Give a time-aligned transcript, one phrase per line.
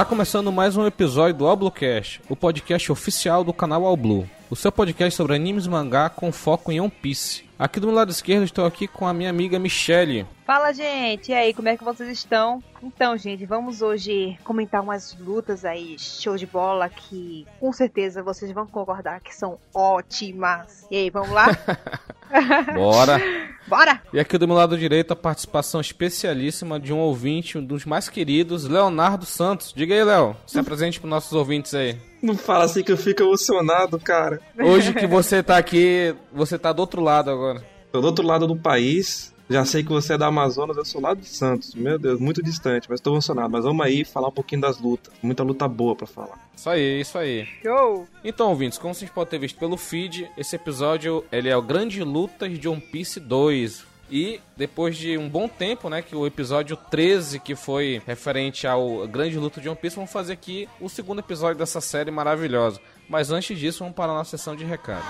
[0.00, 4.72] Está começando mais um episódio do Alblocast, o podcast oficial do canal Alblue, o seu
[4.72, 7.44] podcast sobre animes e mangá com foco em One Piece.
[7.60, 10.26] Aqui do meu lado esquerdo estou aqui com a minha amiga Michelle.
[10.46, 11.30] Fala, gente!
[11.30, 12.64] E aí, como é que vocês estão?
[12.82, 18.50] Então, gente, vamos hoje comentar umas lutas aí, show de bola, que com certeza vocês
[18.50, 20.86] vão concordar que são ótimas.
[20.90, 21.48] E aí, vamos lá?
[22.74, 23.20] Bora!
[23.66, 24.02] Bora!
[24.12, 28.08] E aqui do meu lado direito a participação especialíssima de um ouvinte, um dos mais
[28.08, 29.72] queridos, Leonardo Santos.
[29.74, 31.96] Diga aí, Léo, se apresente para nossos ouvintes aí.
[32.22, 34.40] Não fala assim que eu fico emocionado, cara.
[34.58, 37.49] Hoje que você tá aqui, você tá do outro lado agora.
[37.92, 39.34] Tô do outro lado do país.
[39.50, 41.74] Já sei que você é da Amazonas, eu sou lá de Santos.
[41.74, 43.50] Meu Deus, muito distante, mas tô emocionado.
[43.50, 45.12] Mas vamos aí falar um pouquinho das lutas.
[45.20, 46.38] Muita luta boa para falar.
[46.54, 47.48] Isso aí, isso aí.
[47.60, 48.06] Show!
[48.22, 52.04] Então, ouvintes, como vocês podem ter visto pelo feed, esse episódio ele é o Grande
[52.04, 53.90] Lutas de One Piece 2.
[54.08, 59.06] E depois de um bom tempo, né, que o episódio 13, que foi referente ao
[59.08, 62.80] Grande Luta de One Piece, vamos fazer aqui o segundo episódio dessa série maravilhosa.
[63.08, 65.04] Mas antes disso, vamos para a nossa sessão de recado.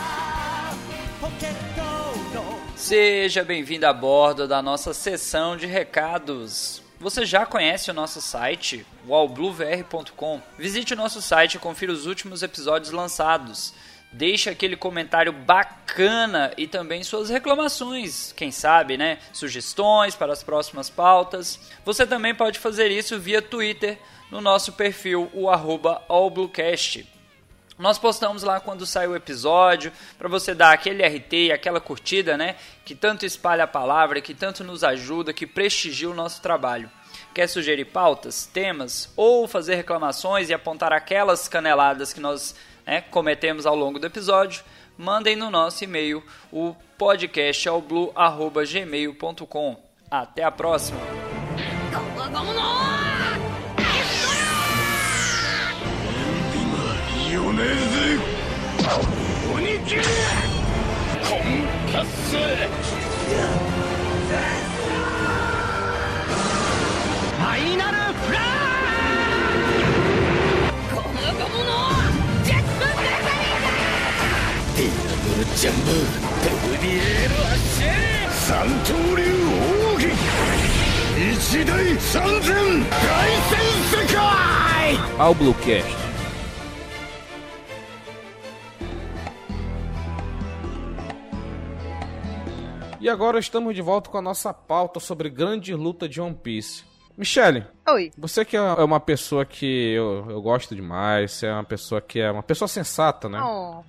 [2.91, 6.83] Seja bem-vindo a bordo da nossa sessão de recados.
[6.99, 10.43] Você já conhece o nosso site, wallbluevr.com?
[10.59, 13.73] Visite o nosso site e confira os últimos episódios lançados.
[14.11, 19.21] Deixe aquele comentário bacana e também suas reclamações, quem sabe, né?
[19.33, 21.61] Sugestões para as próximas pautas.
[21.85, 24.01] Você também pode fazer isso via Twitter
[24.33, 27.07] no nosso perfil, o arroba allbluecast.
[27.81, 32.57] Nós postamos lá quando sai o episódio, para você dar aquele RT aquela curtida, né?
[32.85, 36.91] Que tanto espalha a palavra, que tanto nos ajuda, que prestigia o nosso trabalho.
[37.35, 42.55] Quer sugerir pautas, temas ou fazer reclamações e apontar aquelas caneladas que nós
[42.87, 44.63] né, cometemos ao longo do episódio?
[44.99, 46.23] Mandem no nosso e-mail
[46.53, 49.83] o podcastalblue.gmail.com.
[50.11, 51.01] Até a próxima!
[57.61, 58.17] 米津
[59.53, 60.03] 鬼切れ
[61.23, 61.29] 婚
[61.93, 62.41] 達成
[67.37, 71.69] ファイナルフラーこの子の
[72.45, 75.89] ジェットデザリーディアブルジャンブ
[76.41, 77.93] ペルディエールアッシェ
[78.31, 79.23] 三刀流
[79.93, 80.09] 奥義
[81.21, 82.49] 一大三千
[82.89, 82.97] 大
[83.51, 83.61] 戦
[83.91, 84.17] 世界
[85.19, 86.00] Ao Bluecast.
[93.01, 96.85] E agora estamos de volta com a nossa pauta sobre grande luta de One Piece.
[97.17, 98.11] Michele, Oi!
[98.17, 102.21] você que é uma pessoa que eu, eu gosto demais, você é uma pessoa que
[102.21, 103.41] é uma pessoa sensata, né?
[103.43, 103.83] Oh.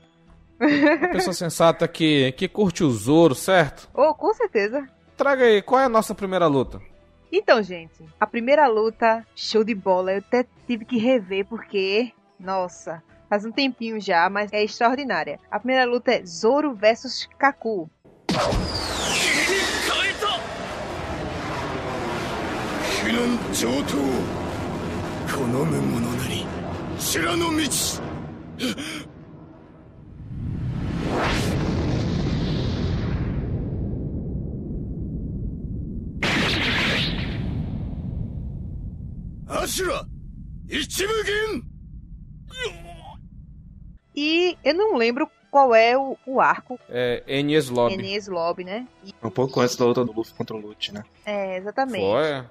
[0.62, 3.90] Uma pessoa sensata que, que curte o Zoro, certo?
[3.94, 4.88] oh, com certeza!
[5.18, 6.82] Traga aí, qual é a nossa primeira luta?
[7.30, 13.04] Então, gente, a primeira luta, show de bola, eu até tive que rever porque, nossa,
[13.30, 15.38] faz um tempinho já, mas é extraordinária.
[15.50, 17.90] A primeira luta é Zoro versus Kaku.
[18.32, 20.28] 変えた。
[23.04, 23.98] 避難上等
[25.28, 26.46] 好む者なり
[26.98, 27.52] 知らぬ道。
[39.48, 40.06] アシュラ
[40.70, 41.64] 一無限
[44.16, 47.94] E eu não lembro qual é o, o arco É Enies Lobby.
[47.96, 48.88] Enies Lobby, né?
[49.04, 51.04] E- Um pouco antes da luta do Luffy contra o Lute, né?
[51.26, 52.00] É, exatamente.
[52.10, 52.44] Foi.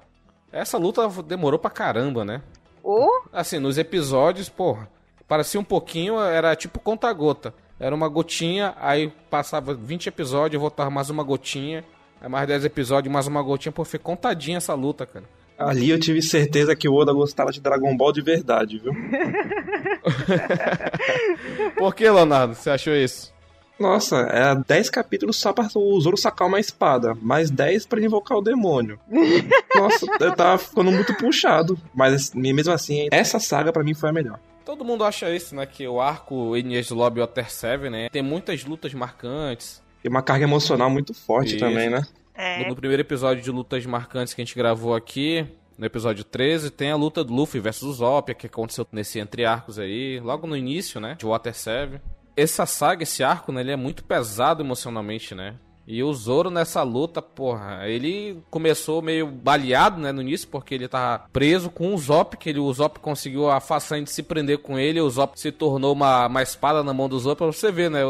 [0.52, 2.42] Essa luta demorou pra caramba, né?
[2.82, 4.88] Ou Assim, nos episódios, porra,
[5.26, 7.54] parecia um pouquinho, era tipo conta-gota.
[7.78, 11.82] Era uma gotinha, aí passava 20 episódios, voltava mais uma gotinha.
[12.20, 13.72] Aí mais 10 episódios, mais uma gotinha.
[13.72, 15.24] Pô, foi contadinha essa luta, cara.
[15.60, 18.94] Ali eu tive certeza que o Oda gostava de Dragon Ball de verdade, viu?
[21.76, 23.30] Por que, Leonardo, você achou isso?
[23.78, 28.38] Nossa, é 10 capítulos só pra o Zoro sacar uma espada, mais 10 pra invocar
[28.38, 28.98] o demônio.
[29.76, 31.78] Nossa, eu tava ficando muito puxado.
[31.94, 34.40] Mas mesmo assim, essa saga pra mim foi a melhor.
[34.64, 35.66] Todo mundo acha isso, né?
[35.66, 38.08] Que o arco Enies Lobby Water 7, né?
[38.10, 39.82] Tem muitas lutas marcantes.
[40.02, 41.58] E uma carga emocional muito forte Isso.
[41.58, 42.02] também, né?
[42.40, 45.46] É, No primeiro episódio de lutas marcantes que a gente gravou aqui,
[45.76, 49.78] no episódio 13, tem a luta do Luffy versus Zopia, que aconteceu nesse entre arcos
[49.78, 52.00] aí, logo no início, né, de Water 7.
[52.36, 55.56] Essa saga, esse arco, né, ele é muito pesado emocionalmente, né?
[55.86, 60.86] E o Zoro nessa luta, porra, ele começou meio baleado, né, no início, porque ele
[60.86, 64.58] tava preso com o Zop, que ele, o Zop conseguiu a façanha de se prender
[64.58, 67.72] com ele, o Zop se tornou uma, uma espada na mão do Zoro, pra você
[67.72, 68.02] ver, né,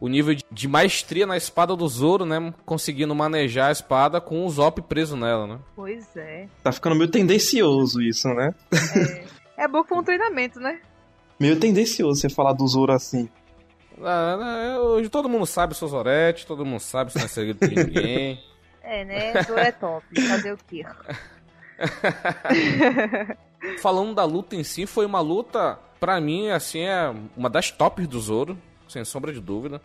[0.00, 4.50] o nível de, maestria na espada do Zoro, né, conseguindo manejar a espada com o
[4.50, 5.58] Zop preso nela, né.
[5.74, 6.48] pois é.
[6.62, 8.54] Tá ficando meio tendencioso isso, né?
[9.56, 10.80] É bom que foi um treinamento, né?
[11.38, 13.28] Meio tendencioso você falar do Zoro assim.
[14.02, 17.28] Ah, né, hoje todo mundo sabe o seu Zorete, todo mundo sabe se não é
[17.28, 18.42] segredo de ninguém.
[18.86, 19.42] É, né?
[19.44, 20.04] Zoro é top.
[20.28, 20.84] Fazer o quê?
[23.80, 28.06] Falando da luta em si, foi uma luta, pra mim, assim, é uma das tops
[28.06, 28.58] do Zoro,
[28.94, 29.80] sem sombra de dúvida.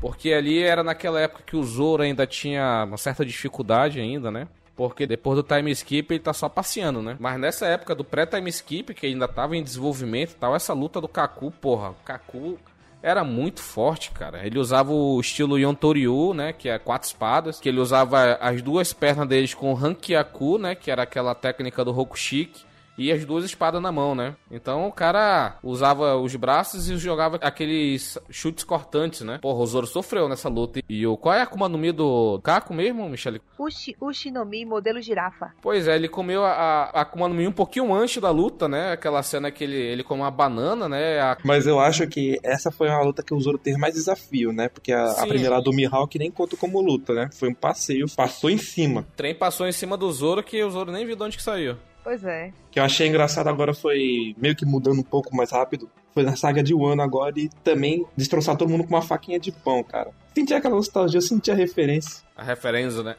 [0.00, 4.48] Porque ali era naquela época que o Zoro ainda tinha uma certa dificuldade ainda, né?
[4.74, 7.16] Porque depois do time skip ele tá só passeando, né?
[7.20, 11.00] Mas nessa época do pré-time skip, que ainda tava em desenvolvimento e tal, essa luta
[11.00, 12.58] do Kaku, porra, o Kaku
[13.02, 14.46] era muito forte, cara.
[14.46, 18.92] Ele usava o estilo Yontoryu, né, que é quatro espadas, que ele usava as duas
[18.94, 23.80] pernas deles com Hankyaku, né, que era aquela técnica do Rokushiki e as duas espadas
[23.80, 24.36] na mão, né?
[24.50, 29.38] Então o cara usava os braços e jogava aqueles chutes cortantes, né?
[29.40, 30.80] Porra, o Zoro sofreu nessa luta.
[30.88, 33.40] E o qual é a Akuma no Mi do Kaku mesmo, Michele?
[33.58, 35.52] Ushi, Ushinomi, modelo girafa.
[35.62, 38.92] Pois é, ele comeu a, a Akuma no Mi um pouquinho antes da luta, né?
[38.92, 41.20] Aquela cena que ele, ele come uma banana, né?
[41.20, 41.38] A...
[41.44, 44.68] Mas eu acho que essa foi uma luta que o Zoro teve mais desafio, né?
[44.68, 47.30] Porque a, a primeira do Mihawk nem conta como luta, né?
[47.32, 49.00] Foi um passeio, passou em cima.
[49.00, 51.42] O trem passou em cima do Zoro que o Zoro nem viu de onde que
[51.42, 51.76] saiu.
[52.02, 52.52] Pois é.
[52.70, 55.90] que eu achei engraçado agora foi meio que mudando um pouco mais rápido.
[56.12, 59.52] Foi na saga de Wano agora e também destroçar todo mundo com uma faquinha de
[59.52, 60.10] pão, cara.
[60.34, 62.22] Senti aquela nostalgia, eu senti a referência.
[62.36, 63.16] A referência, né?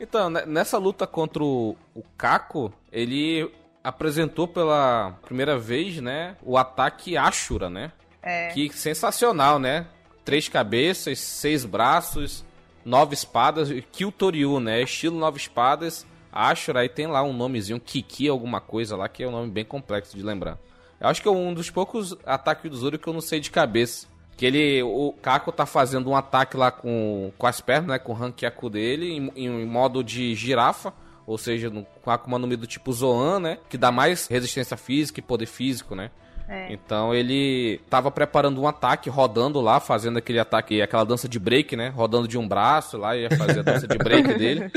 [0.00, 3.48] então, né, nessa luta contra o, o Kako, ele
[3.84, 7.92] apresentou pela primeira vez, né, o ataque Ashura, né?
[8.20, 8.48] É.
[8.48, 9.86] Que sensacional, né?
[10.24, 12.44] Três cabeças, seis braços,
[12.86, 14.80] nove espadas, Kyutoryu, né?
[14.80, 19.28] Estilo nove espadas, Ashura, aí tem lá um nomezinho, Kiki alguma coisa lá, que é
[19.28, 20.56] um nome bem complexo de lembrar.
[21.00, 23.50] Eu acho que é um dos poucos ataques do Zoro que eu não sei de
[23.50, 24.06] cabeça.
[24.36, 27.98] Que ele, o Kako tá fazendo um ataque lá com, com as pernas, né?
[27.98, 30.92] Com o Hankyaku dele, em, em modo de girafa.
[31.26, 31.70] Ou seja,
[32.02, 33.58] com Akuma no Mi do tipo Zoan, né?
[33.68, 36.10] Que dá mais resistência física e poder físico, né?
[36.48, 36.72] É.
[36.72, 41.74] Então ele tava preparando um ataque, rodando lá, fazendo aquele ataque, aquela dança de break,
[41.74, 41.88] né?
[41.88, 44.70] Rodando de um braço lá, ia fazer a dança de break dele.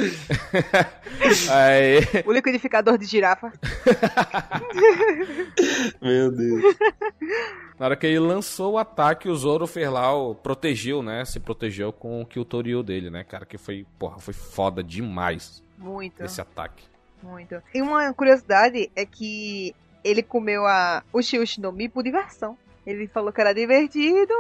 [1.51, 3.51] Aí, O liquidificador de girafa.
[6.01, 6.75] Meu Deus.
[7.77, 9.67] na hora que ele lançou o ataque, o Zoro
[10.13, 11.23] o- protegeu, né?
[11.25, 13.45] Se protegeu com o Kyutoryu dele, né, cara?
[13.45, 16.83] Que foi, porra, foi foda demais Muito, esse ataque.
[17.21, 17.61] muito.
[17.73, 19.73] E uma curiosidade é que
[20.03, 22.57] ele comeu a Ushi Ushi no Mi por diversão.
[22.85, 24.33] Ele falou que era divertido,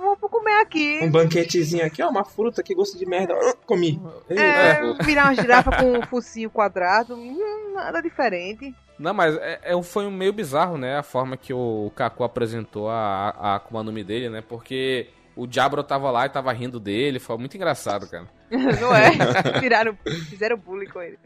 [0.00, 1.00] vou comer aqui.
[1.02, 3.34] Um banquetezinho aqui, ó, uma fruta que gosta de merda.
[3.34, 4.00] Ah, Comi.
[4.28, 8.74] É, virar uma girafa com um focinho quadrado, hum, nada diferente.
[8.98, 10.96] Não, mas é, é foi um meio bizarro, né?
[10.96, 14.42] A forma que o Kaku apresentou a, a Akuma no Mi dele, né?
[14.46, 17.18] Porque o Diablo tava lá e tava rindo dele.
[17.18, 18.26] Foi muito engraçado, cara.
[18.50, 19.10] Não é?
[19.60, 19.96] Viraram,
[20.28, 21.18] fizeram bullying com ele.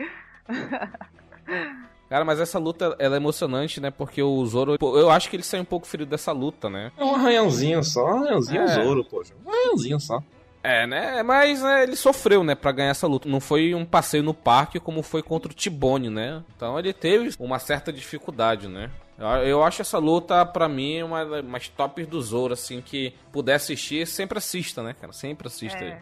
[2.10, 3.88] Cara, mas essa luta ela é emocionante, né?
[3.88, 4.76] Porque o Zoro.
[4.76, 6.90] pô, Eu acho que ele saiu um pouco ferido dessa luta, né?
[6.98, 8.66] É um arranhãozinho só, um arranhãozinho É.
[8.66, 9.32] Zoro, poxa.
[9.46, 10.20] Um arranhãozinho só.
[10.60, 11.22] É, né?
[11.22, 13.28] Mas né, ele sofreu, né, pra ganhar essa luta.
[13.28, 16.42] Não foi um passeio no parque como foi contra o Tibone, né?
[16.56, 18.90] Então ele teve uma certa dificuldade, né?
[19.16, 23.54] Eu, eu acho essa luta, pra mim, uma das tops do Zoro, assim, que puder
[23.54, 25.12] assistir, sempre assista, né, cara?
[25.12, 25.94] Sempre assista aí.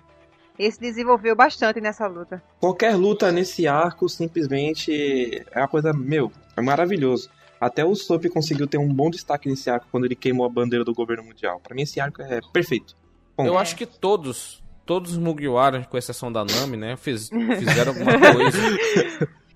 [0.59, 0.65] É.
[0.65, 2.43] Esse desenvolveu bastante nessa luta.
[2.61, 7.31] Qualquer luta nesse arco simplesmente é uma coisa, meu, é maravilhoso.
[7.61, 10.85] Até o Sop conseguiu ter um bom destaque nesse arco quando ele queimou a bandeira
[10.85, 11.61] do governo mundial.
[11.61, 12.97] Pra mim esse arco é perfeito.
[13.37, 17.93] Bom, Eu acho que todos, todos os Mugiwara, com exceção da Nami, né, fiz- fizeram
[17.93, 18.59] alguma coisa.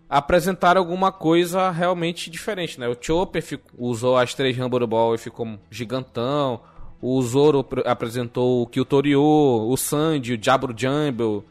[0.09, 2.89] apresentaram alguma coisa realmente diferente, né?
[2.89, 6.61] O Chopper fico- usou as três Rumble Ball e ficou gigantão.
[7.03, 11.43] O Zoro pr- apresentou o Kyutoryu, o Sandy, o Jabro Jumble.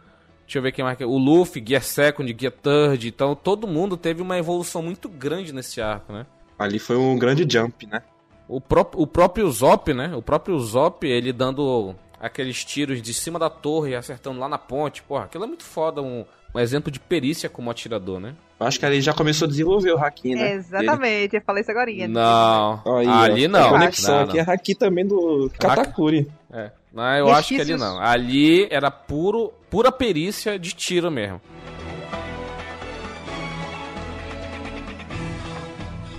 [0.46, 0.98] Deixa eu ver quem mais.
[0.98, 1.05] que- é.
[1.08, 3.08] O Luffy, Gear Second, Gear Third.
[3.08, 6.25] Então todo mundo teve uma evolução muito grande nesse arco, né?
[6.58, 8.03] ali foi um grande jump, né?
[8.48, 10.15] O, pró o próprio Zop, né?
[10.15, 14.60] O próprio Zop, ele dando aqueles tiros de cima da torre e acertando lá na
[14.60, 15.01] ponte.
[15.01, 16.03] Porra, aquilo é muito foda.
[16.03, 18.34] Um, um exemplo de perícia como atirador, né?
[18.60, 20.53] Eu acho que ali já começou a desenvolver o Haki, né?
[20.53, 21.89] Exatamente, eu falei isso agora.
[22.08, 23.65] Não, Aí, ali ó, não.
[23.67, 26.27] A conexão Não, aqui é Haki também do Katakuri.
[26.50, 26.60] não.
[26.60, 26.72] É.
[26.93, 27.79] Não, eu acho que ali Resquícios.
[27.79, 28.01] não.
[28.01, 31.39] Ali era puro, pura perícia de tiro mesmo.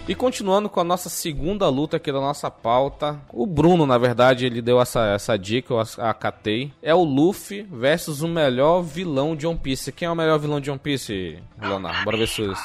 [0.08, 4.44] E continuando com a nossa segunda luta aqui da nossa pauta, o Bruno, na verdade,
[4.44, 6.72] ele deu essa, essa dica, eu ac- acatei.
[6.82, 9.92] É o Luffy versus o melhor vilão de One Piece.
[9.92, 12.04] Quem é o melhor vilão de One Piece, Leonardo?
[12.04, 12.62] Bora ver se isso.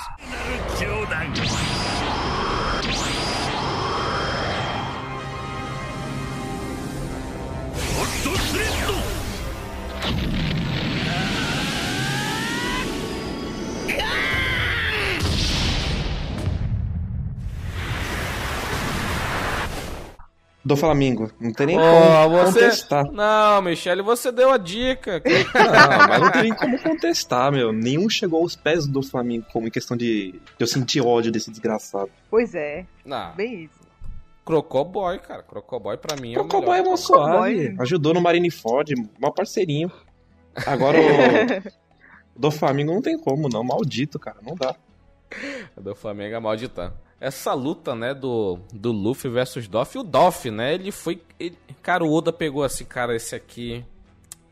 [8.24, 8.67] 冗
[20.68, 21.32] Do Flamengo.
[21.40, 22.60] Não tem nem Ó, como você...
[22.60, 23.06] contestar.
[23.12, 25.22] Não, Michele, você deu a dica.
[25.26, 27.72] Não, mas não tem nem como contestar, meu.
[27.72, 31.50] Nenhum chegou aos pés do Flamengo como em questão de, de eu sentir ódio desse
[31.50, 32.10] desgraçado.
[32.30, 33.80] Pois é, Não, bem isso.
[34.46, 35.42] Crocoboy, cara.
[35.44, 36.92] Crocoboy pra mim é o O Cowboy é melhor.
[36.92, 37.76] mó suave.
[37.80, 39.90] Ajudou no Marineford, mó parceirinho.
[40.66, 41.72] Agora o
[42.40, 43.64] do Flamengo não tem como, não.
[43.64, 44.38] Maldito, cara.
[44.42, 44.76] Não dá.
[45.80, 46.94] do Flamengo é maldita.
[47.20, 49.98] Essa luta, né, do, do Luffy versus Doff.
[49.98, 51.22] O Doff, né, ele foi...
[51.40, 53.84] ele- cara, o Oda pegou assim, cara, esse aqui...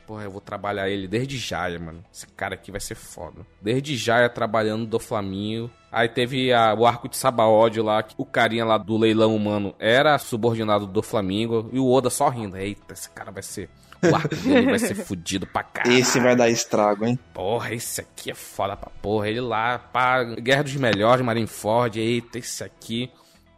[0.08, 2.04] Porra, eu vou trabalhar ele desde já, mano.
[2.14, 3.42] Esse cara aqui vai ser foda.
[3.60, 5.70] Desde já trabalhando do Flamengo.
[5.92, 9.74] Aí teve a- o arco de Sabaody lá, que o carinha lá do leilão humano
[9.80, 11.70] era subordinado do Flamengo.
[11.74, 12.56] E o Oda só rindo.
[12.56, 13.68] Eita, esse cara vai ser...
[14.12, 15.98] O arco dele vai ser fudido pra caralho.
[15.98, 17.20] Esse vai dar estrago, hein?
[17.34, 19.30] Porra, esse aqui é foda pra porra.
[19.30, 23.12] Ele lá, pá, Guerra dos Melhores, Marineford, eita, esse aqui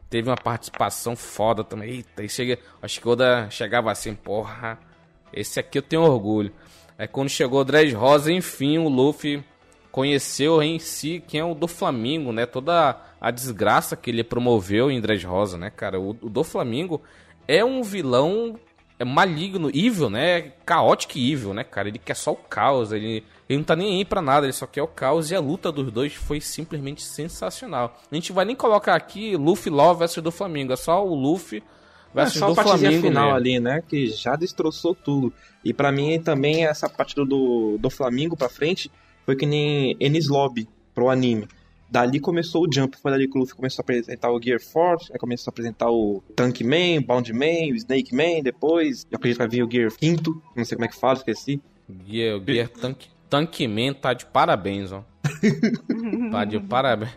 [0.09, 1.89] teve uma participação foda também.
[1.89, 4.79] Eita, e chega, acho que o Oda chegava assim, porra,
[5.33, 6.51] esse aqui eu tenho orgulho.
[6.97, 9.43] Aí quando chegou o Dredd Rosa, enfim, o Luffy
[9.91, 12.45] conheceu em si quem é o do Flamengo, né?
[12.45, 15.99] Toda a desgraça que ele promoveu em Dredd Rosa, né, cara?
[15.99, 17.01] O, o do Flamengo
[17.47, 18.59] é um vilão
[18.99, 20.53] é maligno, evil, né?
[20.65, 21.87] Caótico e evil, né, cara?
[21.87, 24.65] Ele quer só o caos, ele, ele não tá nem aí pra nada, ele só
[24.65, 27.99] quer o caos e a luta dos dois foi simplesmente sensacional.
[28.11, 31.59] A gente vai nem colocar aqui Luffy Law versus do Flamengo, é só o Luffy
[31.59, 31.63] É
[32.15, 33.37] versus só a do partezinha Flamengo final mesmo.
[33.37, 33.83] ali, né?
[33.87, 35.31] Que já destroçou tudo.
[35.63, 38.91] E pra mim também essa parte do, do Flamengo pra frente
[39.25, 41.47] foi que nem Enis Lobby pro anime.
[41.89, 45.12] Dali começou o Jump, foi dali que o Luffy começou a apresentar o Gear Force,
[45.12, 49.08] aí começou a apresentar o Tank Man, Bound Man, o Snake Man, depois.
[49.10, 51.62] Eu acredito que vai vir o Gear Quinto, não sei como é que fala, esqueci.
[52.06, 55.01] Gear, Gear Tank, Tankman tá de parabéns, ó.
[56.32, 57.12] tá de parabéns.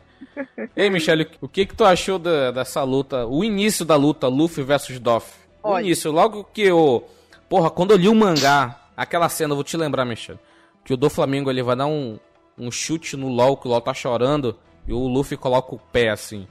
[0.76, 3.26] Ei, Michele, o que que tu achou da- dessa luta?
[3.26, 5.32] O início da luta, Luffy versus Doff.
[5.62, 5.84] O Olha.
[5.84, 7.02] início, logo que o...
[7.48, 10.38] Porra, quando eu li o mangá, aquela cena, eu vou te lembrar, Michele,
[10.84, 12.18] que o do Flamengo ele vai dar um,
[12.58, 16.10] um chute no LoL, que o LoL tá chorando, e o Luffy coloca o pé
[16.10, 16.46] assim.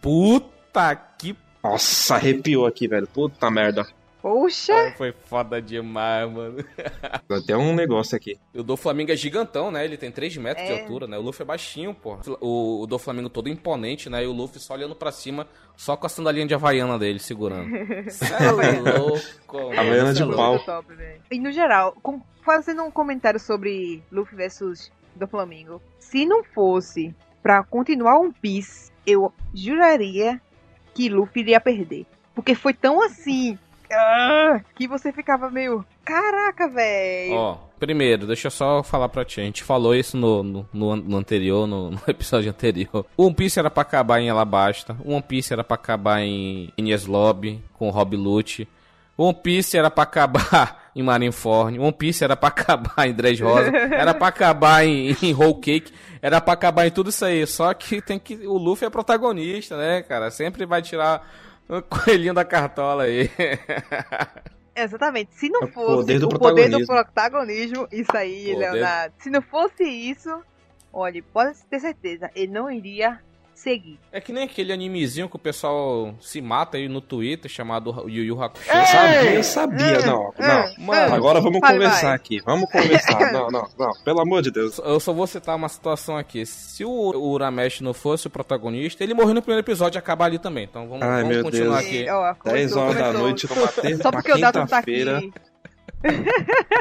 [0.00, 3.06] Puta que Nossa, arrepiou aqui, velho.
[3.06, 3.86] Puta merda.
[4.22, 6.62] Poxa, foi foda demais, mano.
[7.26, 8.38] Deu até um negócio aqui.
[8.54, 9.82] O do Flamengo é gigantão, né?
[9.82, 10.80] Ele tem 3 metros de É.
[10.82, 11.16] altura, né?
[11.16, 12.18] O Luffy é baixinho, pô.
[12.38, 14.22] O, o do Flamengo todo imponente, né?
[14.22, 17.70] E o Luffy só olhando pra cima, só com a sandalinha de Havaiana dele segurando.
[18.12, 19.80] Cê é louco, mano.
[19.80, 20.58] Havaiana de é pau.
[20.64, 21.22] top, velho.
[21.30, 25.80] E no geral, com- fazendo um comentário sobre Luffy versus do Flamengo.
[25.98, 30.40] Se não fosse pra continuar One Piece, eu juraria
[30.94, 32.06] que Luffy iria perder.
[32.34, 33.58] Porque foi tão assim.
[33.92, 35.84] ah, que você ficava meio.
[36.04, 37.34] Caraca, velho.
[37.34, 39.40] Ó, primeiro, deixa eu só falar pra ti.
[39.40, 43.04] A gente falou isso no, no, no an- no anterior, no, no episódio anterior.
[43.16, 44.96] One Piece era pra acabar em Alabasta.
[45.04, 48.68] One Piece era pra acabar em Ines Lobby, com Rob Lute.
[49.16, 51.78] One Piece era pra acabar em Marineford.
[51.78, 53.70] O One Piece era pra acabar em Dredd Rosa.
[53.76, 55.92] Era pra acabar em, em Whole Cake.
[56.22, 57.46] Era pra acabar em tudo isso aí.
[57.46, 58.34] Só que tem que.
[58.46, 60.30] O Luffy é protagonista, né, cara?
[60.30, 61.26] Sempre vai tirar
[61.68, 63.30] o coelhinho da cartola aí.
[64.74, 65.34] Exatamente.
[65.34, 66.86] Se não É o fosse poder do o poder do protagonismo.
[66.86, 68.70] protagonismo, isso aí, Poder.
[68.72, 69.14] Leonardo.
[69.18, 70.30] Se não fosse isso,
[70.92, 73.20] olha, pode ter certeza, ele não iria
[73.62, 73.98] seguir.
[74.10, 78.24] É que nem aquele animezinho que o pessoal se mata aí no Twitter, chamado Yu
[78.24, 78.68] Yu Hakusho.
[78.70, 78.86] Eu É.
[78.86, 79.98] sabia, eu sabia.
[80.06, 80.84] Não, não.
[80.86, 82.16] Mano, Agora vamos Vai, conversar vai.
[82.16, 82.40] aqui.
[82.44, 83.20] Vamos conversar.
[83.32, 83.92] Não, não, não.
[84.04, 84.78] Pelo amor de Deus.
[84.78, 86.44] Eu só vou citar uma situação aqui.
[86.46, 90.38] Se o Uramesh não fosse o protagonista, ele morreu no primeiro episódio e acabar ali
[90.38, 90.64] também.
[90.64, 91.86] Então vamos, Ai, vamos meu continuar Deus.
[91.86, 92.04] aqui.
[92.04, 92.38] E, ó, 10
[92.72, 95.32] começou, horas da noite numa Só porque o Dalton tá aqui.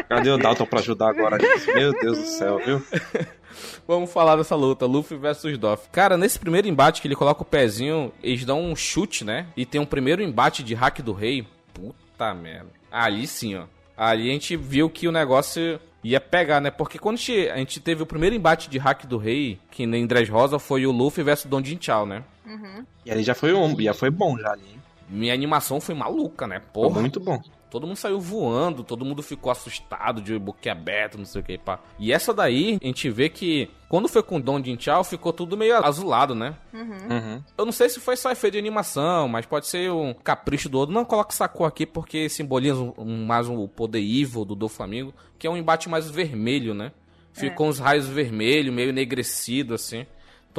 [0.07, 1.73] Cadê o Dalton pra ajudar agora, gente?
[1.73, 2.81] Meu Deus do céu, viu?
[3.87, 5.89] Vamos falar dessa luta, Luffy versus Doff.
[5.91, 9.47] Cara, nesse primeiro embate que ele coloca o pezinho, eles dão um chute, né?
[9.57, 11.45] E tem um primeiro embate de hack do rei.
[11.73, 12.69] Puta merda.
[12.91, 13.65] Ali sim, ó.
[13.97, 16.71] Ali a gente viu que o negócio ia pegar, né?
[16.71, 19.85] Porque quando a gente, a gente teve o primeiro embate de hack do rei, que
[19.85, 22.23] nem Dress Rosa, foi o Luffy versus Don Jin Chao, né?
[22.45, 22.85] Uhum.
[23.05, 24.63] E ali já foi, um, já foi bom, já ali.
[24.71, 24.79] hein?
[25.09, 26.61] Minha animação foi maluca, né?
[26.73, 27.01] Foi Porra.
[27.01, 27.41] muito bom.
[27.69, 31.57] Todo mundo saiu voando, todo mundo ficou assustado de boca aberta, não sei o que,
[31.57, 31.79] pá.
[31.99, 35.31] E essa daí, a gente vê que quando foi com o Don Jin Chao, ficou
[35.31, 36.55] tudo meio azulado, né?
[36.73, 37.43] Uhum.
[37.57, 40.79] Eu não sei se foi só efeito de animação, mas pode ser um capricho do
[40.79, 40.93] outro.
[40.93, 44.55] Não coloca essa cor aqui porque simboliza um- um- mais um, o poder evil do
[44.55, 46.91] do Flamengo, que é um embate mais vermelho, né?
[47.31, 50.05] Ficou uns raios vermelhos, meio enegrecido, assim.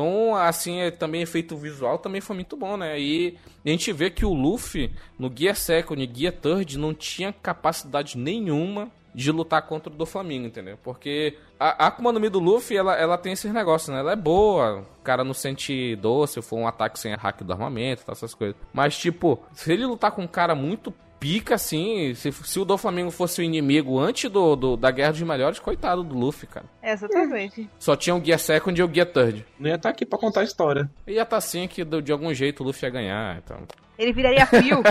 [0.01, 2.99] Então, assim, é, também efeito visual também foi muito bom, né?
[2.99, 7.35] E a gente vê que o Luffy, no Gear Second e Gear Third, não tinha
[7.35, 10.79] capacidade nenhuma de lutar contra o do Flamengo, entendeu?
[10.83, 14.01] Porque a, Akuma no Mi do Luffy, ela, ela tem esses negócios, né?
[14.01, 17.53] Ela é boa, o cara não sente dor se for um ataque sem hack do
[17.53, 18.57] armamento, tá, essas coisas.
[18.73, 22.77] Mas, tipo, se ele lutar com um cara muito pica, assim, se, se o do
[22.77, 26.67] Flamengo fosse o inimigo antes do, do, da Guerra dos Melhores, coitado do Luffy, cara.
[26.83, 27.69] Exatamente.
[27.79, 29.47] Só tinha o Guia Second e o Guia Third.
[29.59, 30.91] Não ia estar aqui pra contar a história.
[31.07, 33.59] Ia estar assim que de, de algum jeito o Luffy ia ganhar, então...
[33.99, 34.83] Ele viraria fio.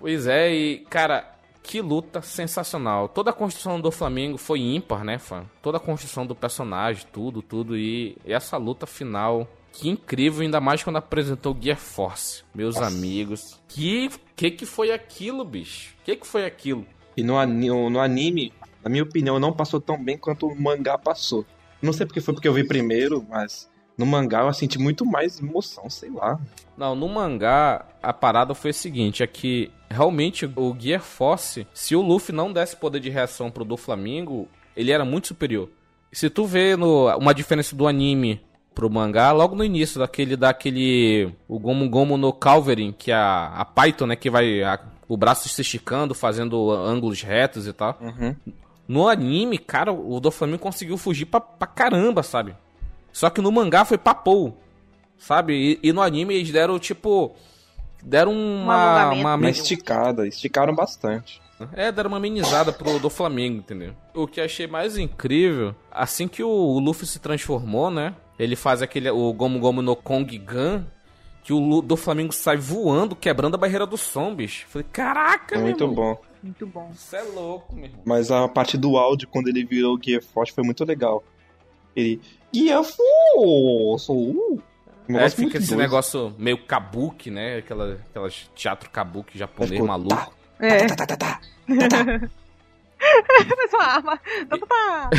[0.00, 1.28] Pois é, e, cara,
[1.62, 3.08] que luta sensacional.
[3.08, 5.44] Toda a construção do Flamengo foi ímpar, né, fã?
[5.60, 7.76] Toda a construção do personagem, tudo, tudo.
[7.76, 9.46] E essa luta final,
[9.78, 12.42] que incrível, ainda mais quando apresentou o Gear Force.
[12.52, 13.60] Meus amigos.
[13.68, 15.94] Que, que que foi aquilo, bicho?
[16.02, 16.84] Que que foi aquilo?
[17.16, 21.46] E no, no anime, na minha opinião, não passou tão bem quanto o mangá passou.
[21.80, 25.38] Não sei porque foi porque eu vi primeiro, mas no mangá eu senti muito mais
[25.38, 26.40] emoção, sei lá.
[26.76, 31.94] Não, no mangá, a parada foi a seguinte, é que realmente o Gear Force, se
[31.94, 35.68] o Luffy não desse poder de reação pro do Flamengo, ele era muito superior.
[36.10, 38.40] Se tu vê no, uma diferença do anime
[38.78, 43.48] pro mangá, logo no início daquele daquele o Gomu Gomu no Calverin, que é a,
[43.56, 47.98] a Python, né, que vai a- o braço se esticando, fazendo ângulos retos e tal.
[48.00, 48.36] Uhum.
[48.86, 52.54] No anime, cara, o do Flamengo conseguiu fugir pra, pra caramba, sabe?
[53.12, 54.56] Só que no mangá foi papou,
[55.18, 55.78] sabe?
[55.82, 57.34] E, e no anime eles deram, tipo.
[58.00, 58.74] Deram uma.
[59.00, 59.20] alongamento.
[59.26, 61.40] uma, Uma esticada, esticaram bastante.
[61.72, 63.92] é, deram uma amenizada pro do Flamengo, entendeu?
[64.14, 68.14] O que achei mais incrível, assim que o, o Luffy se transformou, né?
[68.38, 69.10] Ele faz aquele.
[69.10, 70.84] O Gomu Gomu no Kong Gun.
[71.42, 74.66] Que o Lu- do Flamengo sai voando, quebrando a barreira do som, bicho.
[74.68, 76.20] Falei, caraca, Muito bom.
[76.42, 76.90] Muito bom.
[76.92, 78.02] Isso é louco, meu irmão.
[78.04, 81.24] Mas a parte do áudio, quando ele virou o Gear Force, foi muito legal.
[81.96, 82.20] Ele.
[82.52, 84.12] Gear Force!
[84.12, 84.60] Uh!
[85.08, 85.80] É, negócio fica esse doido.
[85.80, 87.56] negócio meio kabuki, né?
[87.58, 90.32] Aquela, aquelas teatro kabuki japonês Ficou, maluco.
[90.58, 90.86] É.
[90.86, 91.40] Tá, tá, tá, tá.
[91.66, 92.30] Mas uma arma.
[93.70, 94.02] Tá,
[94.48, 95.10] tá, tá.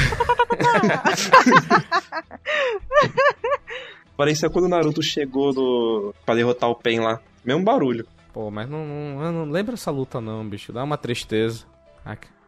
[4.17, 6.13] Parecia quando o Naruto chegou no...
[6.25, 7.19] pra derrotar o Pen lá.
[7.43, 8.05] Mesmo barulho.
[8.33, 10.73] Pô, mas não, não, eu não lembro essa luta não, bicho.
[10.73, 11.65] Dá uma tristeza.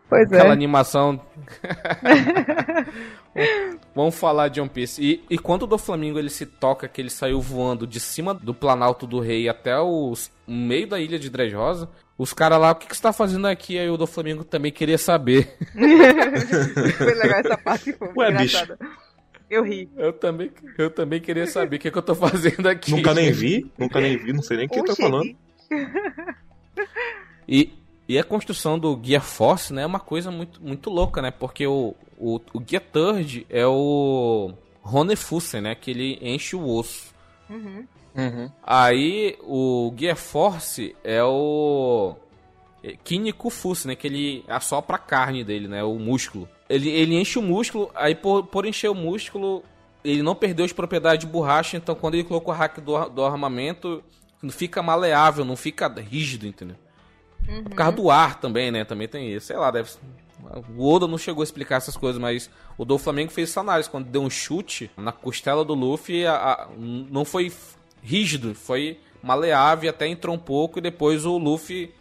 [0.10, 0.52] Pois Aquela é.
[0.52, 1.22] animação.
[3.96, 5.02] Vamos falar de One Piece.
[5.02, 8.34] E, e quando o do Flamengo ele se toca, que ele saiu voando de cima
[8.34, 11.90] do Planalto do Rei até os- o meio da ilha de Dressrosa,
[12.22, 13.80] os caras lá, o que, que você tá fazendo aqui?
[13.80, 15.58] Aí o do Flamengo também queria saber.
[16.96, 17.94] Foi legal essa parte.
[17.94, 18.78] Foi Ué, engraçada.
[19.50, 19.90] Eu ri.
[19.98, 22.92] Eu também, eu também queria saber o que, que eu tô fazendo aqui.
[22.92, 25.02] Nunca nem vi, nunca nem vi, não sei nem o que tá Oxi.
[25.02, 25.36] falando.
[27.48, 27.74] E,
[28.08, 31.32] e a construção do Guia Force, né, é uma coisa muito, muito louca, né?
[31.32, 34.54] Porque o, o, o Guia Third é o
[34.84, 35.74] Ronefusen, né?
[35.74, 37.16] Que ele enche o osso.
[37.50, 37.84] Uhum.
[38.16, 38.52] Uhum.
[38.62, 42.16] Aí o Guia Force é o
[43.04, 43.96] Kinniku Fusen, né?
[43.96, 45.84] Que ele assopra a carne dele, né?
[45.84, 46.48] O músculo.
[46.70, 49.64] Ele, ele enche o músculo, aí por, por encher o músculo,
[50.04, 53.24] ele não perdeu as propriedades de borracha, então quando ele colocou o hack do, do
[53.26, 54.04] armamento,
[54.42, 56.76] não fica maleável, não fica rígido, entendeu?
[57.48, 57.64] Uhum.
[57.66, 58.84] Por causa do ar também, né?
[58.86, 59.48] Também tem isso.
[59.48, 59.90] Sei lá, deve.
[60.78, 63.90] O Oda não chegou a explicar essas coisas, mas o do Flamengo fez essa análise.
[63.90, 67.52] Quando deu um chute na costela do Luffy, a- a- não foi
[68.02, 71.94] rígido, foi maleável, até entrou um pouco e depois o Luffy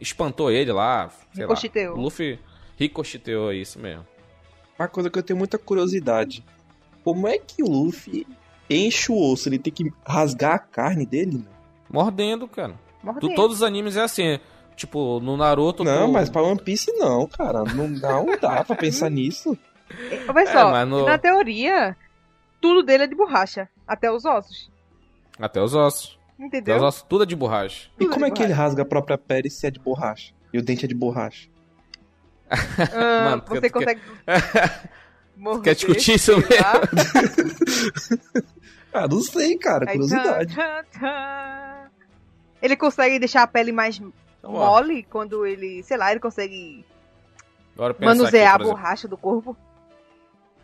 [0.00, 1.10] espantou ele lá.
[1.34, 1.96] Ricocheteou.
[1.96, 2.38] O Luffy
[2.76, 4.04] ricocheteou, é isso mesmo.
[4.78, 6.44] Uma coisa que eu tenho muita curiosidade.
[7.02, 8.26] Como é que o Luffy
[8.68, 9.48] enche o osso?
[9.48, 11.38] Ele tem que rasgar a carne dele?
[11.38, 11.44] né?
[11.88, 12.72] Mordendo, cara.
[12.72, 13.34] Tu- Mordendo.
[13.34, 14.38] todos os animes é assim.
[14.74, 15.82] Tipo, no Naruto.
[15.84, 17.62] Não, tu- mas pra One Piece não, cara.
[17.64, 19.56] Não, não dá pra pensar nisso.
[20.28, 21.96] Olha É, só, mas no- na teoria,
[22.60, 23.68] tudo dele é de borracha.
[23.86, 24.68] Até os ossos.
[25.38, 26.18] Até os ossos.
[26.38, 26.76] Até Entendeu?
[26.76, 27.88] os ossos, tudo é de borracha.
[27.96, 30.32] E Tudo como de é que ele rasga a própria pele se é de borracha?
[30.52, 31.48] E o dente é de borracha?
[32.50, 32.56] Ah,
[33.30, 34.00] Mano, você quer- consegue.
[35.36, 36.48] morder, Quer discutir isso mesmo?
[36.62, 36.80] lá.
[38.92, 39.84] Ah, não sei, cara.
[39.90, 40.54] Aí, Curiosidade.
[40.56, 41.90] tã, tã, tã.
[42.62, 44.00] Ele consegue deixar a pele mais
[44.42, 45.82] mole quando ele.
[45.82, 46.82] Sei lá, ele consegue
[47.74, 49.54] Agora manusear aqui, a borracha do corpo.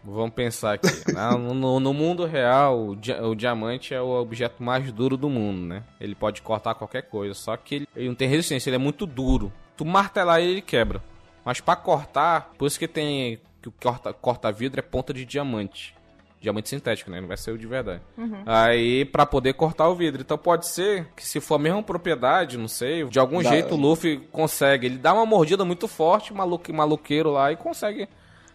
[0.05, 0.89] Vamos pensar aqui.
[1.13, 5.29] Na- no, no mundo real, o, dia- o diamante é o objeto mais duro do
[5.31, 5.85] mundo, né?
[6.01, 9.07] Ele pode cortar qualquer coisa, só que ele, ele não tem resistência, ele é muito
[9.07, 9.53] duro.
[9.77, 11.03] Tu martelar ele, ele quebra.
[11.45, 15.25] Mas pra cortar, por isso que tem que o corta, corta vidro é ponta de
[15.25, 15.95] diamante.
[16.41, 17.21] Diamante sintético, né?
[17.21, 18.01] Não vai ser o de verdade.
[18.19, 18.43] Uhum.
[18.45, 20.21] Aí, pra poder cortar o vidro.
[20.21, 23.75] Então pode ser que se for a mesma propriedade, não sei, de algum Dá- jeito
[23.77, 24.87] o Luffy consegue.
[24.87, 28.09] Ele dá uma mordida muito forte, maluque, maluqueiro lá, e consegue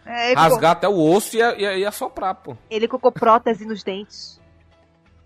[0.08, 2.56] É, rasgar até o osso e, e, e assoprar, pô.
[2.70, 4.40] ele colocou prótese nos dentes.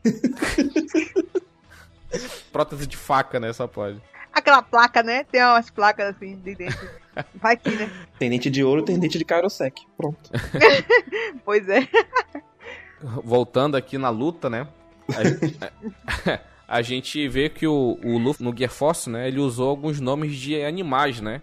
[2.53, 3.53] Prótese de faca, né?
[3.53, 4.03] Só pode.
[4.33, 5.25] Aquela placa, né?
[5.25, 6.89] Tem umas placas assim de dentro.
[7.35, 7.89] Vai que, né?
[8.19, 9.87] Tem dente de ouro, tem dente de Kairosek.
[9.97, 10.31] Pronto.
[11.45, 11.87] Pois é.
[13.25, 14.67] Voltando aqui na luta, né?
[16.69, 19.29] A, a gente vê que o, o Luffy no Gear Force, né?
[19.29, 21.43] Ele usou alguns nomes de animais, né?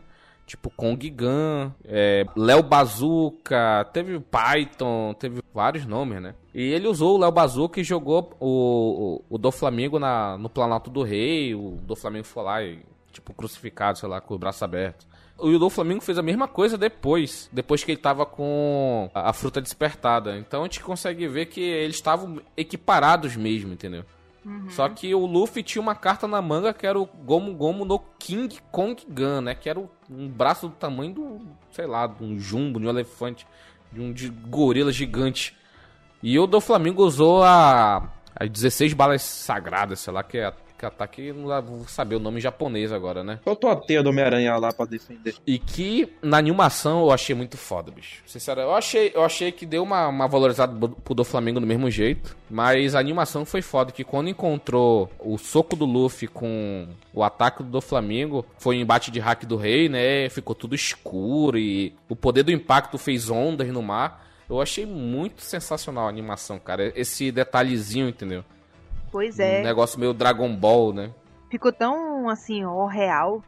[0.49, 6.33] Tipo Kong Gun, é, Léo Bazooka, teve Python, teve vários nomes, né?
[6.55, 10.49] E ele usou o Léo Bazooka e jogou o, o, o do Flamengo na, no
[10.49, 11.53] Planalto do Rei.
[11.53, 12.79] O do Flamengo foi lá e,
[13.12, 15.05] tipo, crucificado, sei lá, com o braço aberto.
[15.38, 19.33] O do Flamengo fez a mesma coisa depois, depois que ele tava com a, a
[19.33, 20.35] fruta despertada.
[20.35, 24.03] Então a gente consegue ver que eles estavam equiparados mesmo, entendeu?
[24.69, 27.99] Só que o Luffy tinha uma carta na manga que era o Gomu Gomu no
[28.17, 29.56] King Kong Gun, né?
[29.56, 33.45] Que era um braço do tamanho do, sei lá, de um jumbo, de um elefante,
[33.91, 35.56] de um de gorila gigante.
[36.23, 40.86] E o do Flamengo usou a as 16 balas sagradas, sei lá, que é que
[40.86, 43.39] ataque, não dá- vou saber o nome japonês agora, né?
[43.44, 45.36] Faltou a teia do Homem-Aranha lá pra defender.
[45.46, 48.24] E que na animação eu achei muito foda, bicho.
[48.26, 51.92] Sincero, eu achei, eu achei que deu uma, uma valorizada pro- do Flamengo do mesmo
[51.92, 52.38] jeito.
[52.50, 53.92] Mas a animação foi foda.
[53.92, 59.12] Que quando encontrou o soco do Luffy com o ataque do Flamengo, foi o embate
[59.12, 60.30] de hack do rei, né?
[60.30, 64.28] Ficou tudo escuro e o poder do impacto fez ondas no mar.
[64.50, 66.92] Eu achei muito sensacional a animação, cara.
[66.96, 68.44] Esse detalhezinho, entendeu?
[69.12, 69.62] Pois Um é.
[69.63, 71.12] negócio meio Dragon Ball, né?
[71.50, 73.43] Ficou tão assim, ó, real.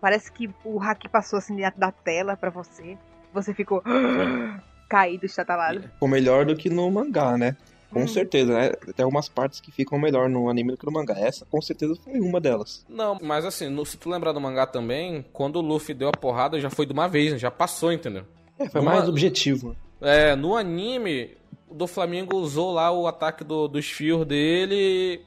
[0.00, 2.96] Parece que o hack passou assim dentro da tela pra você.
[3.32, 3.82] Você ficou
[4.88, 5.82] caído, estatalado.
[5.82, 7.56] Ficou melhor do que no mangá, né?
[7.90, 8.08] Com Hum.
[8.08, 8.70] certeza, né?
[8.96, 11.14] Tem algumas partes que ficam melhor no anime do que no mangá.
[11.18, 12.86] Essa, com certeza, foi uma delas.
[12.88, 16.12] Não, mas assim, no- se tu lembrar do mangá também, quando o Luffy deu a
[16.12, 17.38] porrada, já foi de uma vez, né?
[17.38, 18.24] já passou, entendeu?
[18.58, 19.76] É, foi Uma- mais objetivo.
[20.00, 21.36] É, no anime,
[21.72, 25.20] do Flamengo usou lá o ataque do- dos fios dele,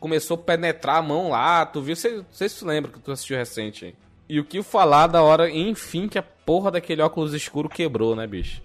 [0.00, 1.94] começou a penetrar a mão lá, tu viu?
[1.96, 3.94] Você se lembra que tu assistiu recente aí.
[4.28, 8.26] E o que falar da hora, enfim, que a porra daquele óculos escuro quebrou, né,
[8.26, 8.62] bicho?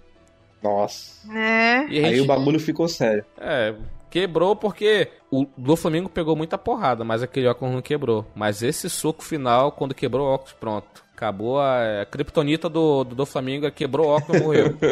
[0.62, 1.32] Nossa.
[1.36, 1.86] É.
[1.90, 3.24] E Aí gente- o bagulho ficou sério.
[3.38, 3.76] É,
[4.10, 8.26] quebrou porque o do Flamengo pegou muita porrada, mas aquele óculos não quebrou.
[8.36, 11.04] Mas esse soco final, quando quebrou o óculos, pronto.
[11.18, 14.78] Acabou a, a criptonita do, do, do Flamengo, quebrou o óculos e morreu.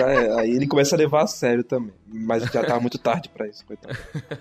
[0.00, 1.92] É, aí ele começa a levar a sério também.
[2.06, 3.94] Mas já tava muito tarde pra isso, coitado.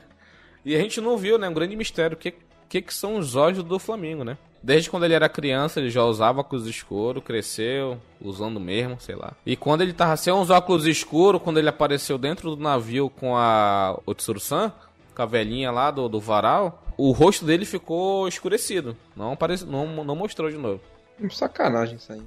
[0.63, 1.49] e a gente não viu, né?
[1.49, 2.15] Um grande mistério.
[2.15, 2.33] O que,
[2.69, 4.37] que, que são os olhos do Flamengo, né?
[4.63, 9.33] Desde quando ele era criança, ele já usava óculos escuros, cresceu, usando mesmo, sei lá.
[9.45, 13.35] E quando ele tava sem os óculos escuros, quando ele apareceu dentro do navio com
[13.35, 14.71] a Otsuru-san,
[15.13, 18.95] com a velhinha lá do, do varal, o rosto dele ficou escurecido.
[19.17, 20.79] Não, aparece, não, não mostrou de novo.
[21.21, 22.21] Um sacanagem isso aí.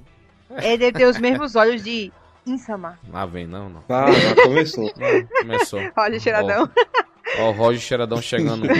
[0.61, 2.11] Ele deve ter os mesmos olhos de
[2.45, 2.99] Insama.
[3.09, 3.83] Lá vem, não, não.
[3.89, 4.91] Ah, já começou.
[4.97, 5.79] Não, começou.
[5.95, 6.69] Olha, cheiradão.
[7.39, 8.67] Ó, o Roger Cheiradão chegando.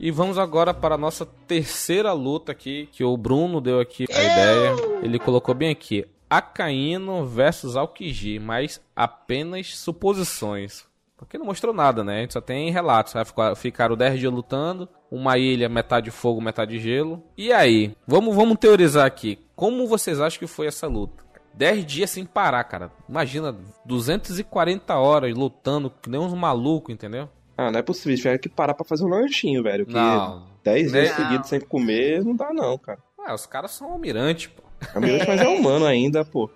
[0.00, 4.22] E vamos agora para a nossa terceira luta aqui, que o Bruno deu aqui a
[4.22, 4.76] ideia.
[5.02, 6.06] Ele colocou bem aqui.
[6.30, 10.86] Akaino versus Aokiji, mas apenas suposições.
[11.16, 12.18] Porque não mostrou nada, né?
[12.18, 13.12] A gente só tem relatos.
[13.26, 14.88] Ficar- Ficaram 10 dias lutando.
[15.10, 17.24] Uma ilha, metade fogo, metade gelo.
[17.36, 17.92] E aí?
[18.06, 19.38] Vamos, vamos teorizar aqui.
[19.56, 21.24] Como vocês acham que foi essa luta?
[21.54, 22.92] 10 dias sem parar, cara.
[23.08, 27.28] Imagina, 240 horas lutando que nem uns malucos, entendeu?
[27.58, 28.16] Ah, não é possível.
[28.16, 29.84] Tiveram que parar pra fazer um lanchinho, velho.
[29.84, 30.46] Que Não.
[30.62, 33.00] 10 dias seguidos sem comer, não dá não, cara.
[33.18, 34.62] Ué, os caras são almirante, pô.
[34.94, 36.48] É humilhante, mas é humano ainda, pô.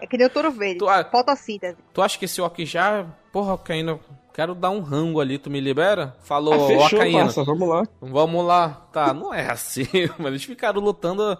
[0.00, 0.78] É que nem o touro verde.
[0.80, 1.76] Tu, a- Fotossíntese.
[1.94, 3.06] tu acha que esse Oki já.
[3.32, 4.00] Porra, Okaína,
[4.34, 6.16] quero dar um rango ali, tu me libera?
[6.22, 7.24] Falou, Ah, fechou, Okaína.
[7.26, 7.82] passa, vamos lá.
[8.00, 8.88] Vamos lá.
[8.92, 9.86] Tá, não é assim,
[10.18, 11.38] mas eles ficaram lutando.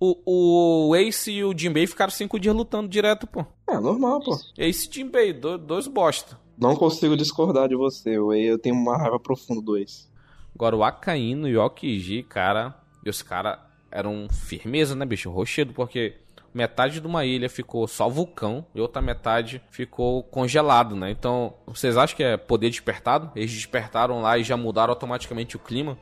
[0.00, 3.44] O, o Ace e o Jinbei ficaram cinco dias lutando direto, pô.
[3.68, 4.36] Ah, normal, pô.
[4.58, 6.40] Ace e Jinbei, do- dois bosta.
[6.58, 8.42] Não consigo discordar de você, Wei.
[8.42, 10.10] Eu tenho uma raiva profunda do ex.
[10.54, 12.74] Agora o Akaino e o Okiji, cara.
[13.04, 13.58] E os caras
[13.90, 15.30] eram firmeza, né, bicho?
[15.30, 16.16] Rochedo, porque
[16.54, 21.10] metade de uma ilha ficou só vulcão e outra metade ficou congelado, né?
[21.10, 23.30] Então, vocês acham que é poder despertado?
[23.34, 25.98] Eles despertaram lá e já mudaram automaticamente o clima?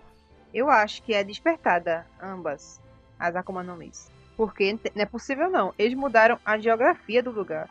[0.53, 2.81] Eu acho que é despertada ambas
[3.19, 4.11] as Akuma no Mis.
[4.37, 5.73] Porque não é possível não.
[5.79, 7.69] Eles mudaram a geografia do lugar.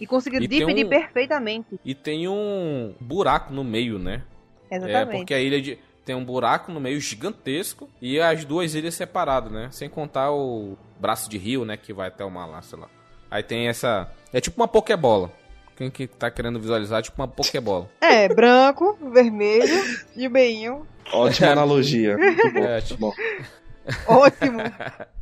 [0.00, 1.78] E conseguiram tem dividir um- perfeitamente.
[1.84, 4.22] E tem um buraco no meio, né?
[4.70, 5.18] É, Exatamente.
[5.18, 9.52] porque a ilha de- tem um buraco no meio gigantesco e as duas ilhas separadas,
[9.52, 9.68] né?
[9.70, 11.76] Sem contar o braço de rio, né?
[11.76, 12.88] Que vai até o mar lá, sei lá.
[13.30, 14.10] Aí tem essa.
[14.32, 15.30] É tipo uma Pokébola.
[15.76, 17.88] quem que tá querendo visualizar, tipo uma Pokébola.
[18.00, 19.82] É, branco, vermelho
[20.14, 20.86] e o beinho.
[21.12, 22.16] Ótima analogia.
[22.18, 22.58] Muito bom.
[22.60, 23.12] É, muito tipo- bom.
[24.06, 24.58] Ótimo.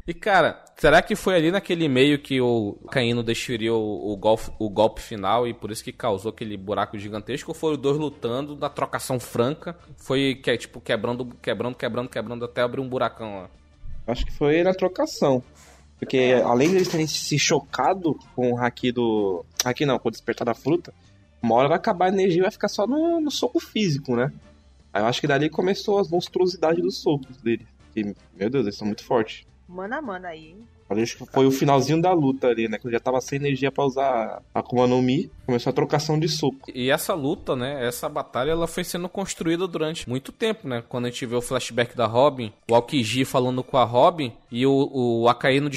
[0.06, 4.50] E cara, será que foi ali naquele meio que o Caíno desferiu o, o, golpe,
[4.58, 7.50] o golpe final e por isso que causou aquele buraco gigantesco?
[7.50, 9.76] Ou foram os dois lutando na trocação franca?
[9.96, 13.50] Foi que tipo quebrando, quebrando, quebrando, quebrando até abrir um buracão lá.
[14.06, 15.42] Acho que foi na trocação.
[15.98, 19.44] Porque além deles terem se chocado com o haki do.
[19.62, 20.94] Haki não, com o despertar da fruta,
[21.42, 24.32] uma hora vai acabar a energia e vai ficar só no, no soco físico, né?
[24.92, 27.66] Aí eu acho que dali começou as monstruosidades dos socos dele.
[27.94, 29.46] Que, meu Deus, eles são muito fortes.
[29.68, 30.66] Mano a mano aí, hein?
[30.90, 32.76] Acho que foi o finalzinho da luta ali, né?
[32.76, 36.28] Quando já tava sem energia pra usar a Akuma no Mi, começou a trocação de
[36.28, 36.68] soco.
[36.74, 40.82] E essa luta, né, essa batalha, ela foi sendo construída durante muito tempo, né?
[40.88, 44.66] Quando a gente vê o flashback da Robin, o Aokiji falando com a Robin e
[44.66, 45.70] o, o Akainu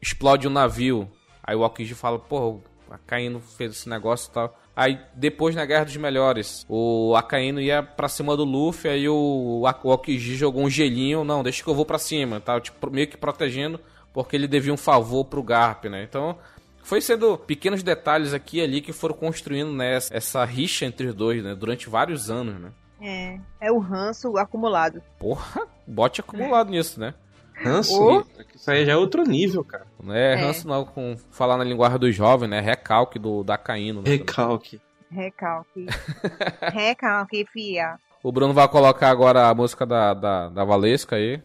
[0.00, 1.10] explode um navio.
[1.42, 4.59] Aí o Aokiji fala, pô, o Akainu fez esse negócio e tal.
[4.74, 9.62] Aí depois na Guerra dos Melhores, o Akainu ia pra cima do Luffy, aí o,
[9.62, 12.58] o Aokiji jogou um gelinho, não, deixa que eu vou pra cima, tá?
[12.60, 13.78] Tipo, meio que protegendo,
[14.12, 16.02] porque ele devia um favor pro Garp, né?
[16.02, 16.38] Então,
[16.82, 21.14] foi sendo pequenos detalhes aqui e ali que foram construindo né, essa- rixa entre os
[21.14, 21.54] dois, né?
[21.54, 22.70] Durante vários anos, né?
[23.02, 23.38] É.
[23.60, 25.02] É o ranço acumulado.
[25.18, 27.12] Porra, bote acumulado nisso, né?
[27.62, 28.24] Ranço, Oh.
[28.54, 29.86] isso aí já é outro nível, cara.
[30.02, 30.36] Não é, É.
[30.36, 32.60] ranço não, com falar na linguagem dos jovens, né?
[32.60, 34.00] Recalque do da Caíno.
[34.02, 34.10] Né?
[34.10, 34.80] Recalque.
[35.10, 35.86] Recalque.
[36.72, 37.96] Recalque, fia.
[38.22, 41.42] O Bruno vai colocar agora a música da, da, da Valesca aí.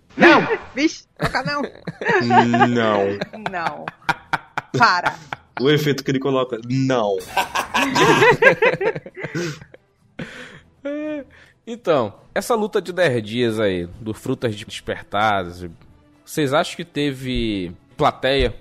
[0.76, 1.62] Vixe, toca não.
[2.68, 3.00] Não.
[3.50, 3.86] Não.
[4.78, 5.16] Para.
[5.62, 7.18] O efeito que ele coloca, não.
[11.68, 15.66] Então, essa luta de 10 dias aí, do Frutas Despertadas,
[16.26, 18.56] vocês acham que teve plateia?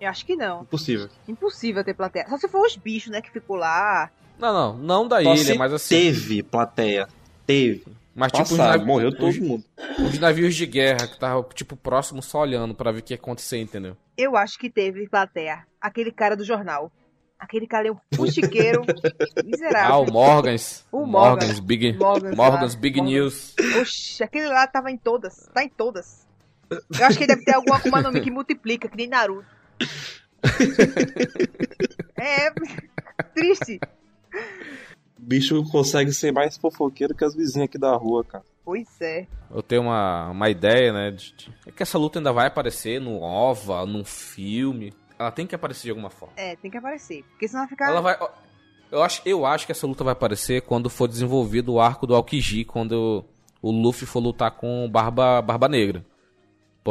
[0.00, 0.62] Eu acho que não.
[0.62, 1.08] Impossível.
[1.26, 2.26] Impossível ter plateia.
[2.28, 4.10] Só se for os bichos, né, que ficou lá.
[4.38, 5.96] Não, não, não da Só ilha, se mas assim.
[5.96, 7.08] Teve plateia.
[7.46, 7.84] Teve.
[8.14, 9.64] Mas tipo os, Passaram, navi- morreu os- todo mundo.
[9.98, 13.16] os navios de guerra que estavam, tipo, próximo só olhando pra ver o que ia
[13.16, 13.96] acontecer, entendeu?
[14.16, 15.64] Eu acho que teve plateia.
[15.80, 16.90] Aquele cara do jornal.
[17.38, 19.96] Aquele cara é um fuxiqueiro Ah, miserável.
[20.00, 20.84] o Morgans.
[20.90, 21.60] O Morgans, Morgans.
[21.60, 22.80] Big, Morgans Morgans lá.
[22.80, 23.14] Big Morgans.
[23.14, 23.54] News.
[23.80, 25.48] Oxi, aquele lá tava em todas.
[25.54, 26.26] Tá em todas.
[26.70, 29.46] Eu acho que deve ter alguma Akuma no Mi que multiplica, que nem Naruto.
[32.16, 32.50] É.
[33.34, 33.80] Triste.
[35.18, 38.44] O bicho consegue ser mais fofoqueiro que as vizinhas aqui da rua, cara.
[38.64, 39.26] Pois é.
[39.50, 41.10] Eu tenho uma, uma ideia, né?
[41.10, 44.92] De, de- é que essa luta ainda vai aparecer no OVA, num filme.
[45.18, 46.34] Ela tem que aparecer de alguma forma.
[46.36, 47.24] É, tem que aparecer.
[47.30, 47.88] Porque senão vai ficar.
[47.90, 48.16] Ela vai.
[48.90, 52.14] Eu acho, eu acho que essa luta vai aparecer quando for desenvolvido o arco do
[52.14, 53.24] Aokiji, quando
[53.60, 56.04] o Luffy for lutar com o Barba, Barba Negra.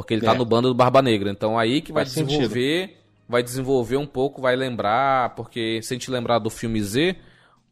[0.02, 0.38] Porque ele tá É.
[0.38, 1.32] no bando do Barba Negra.
[1.32, 2.30] Então aí que vai Faz sentido.
[2.50, 2.98] desenvolver.
[3.28, 5.34] Vai desenvolver um pouco, vai lembrar.
[5.36, 7.16] Porque se a gente lembrar do filme Z,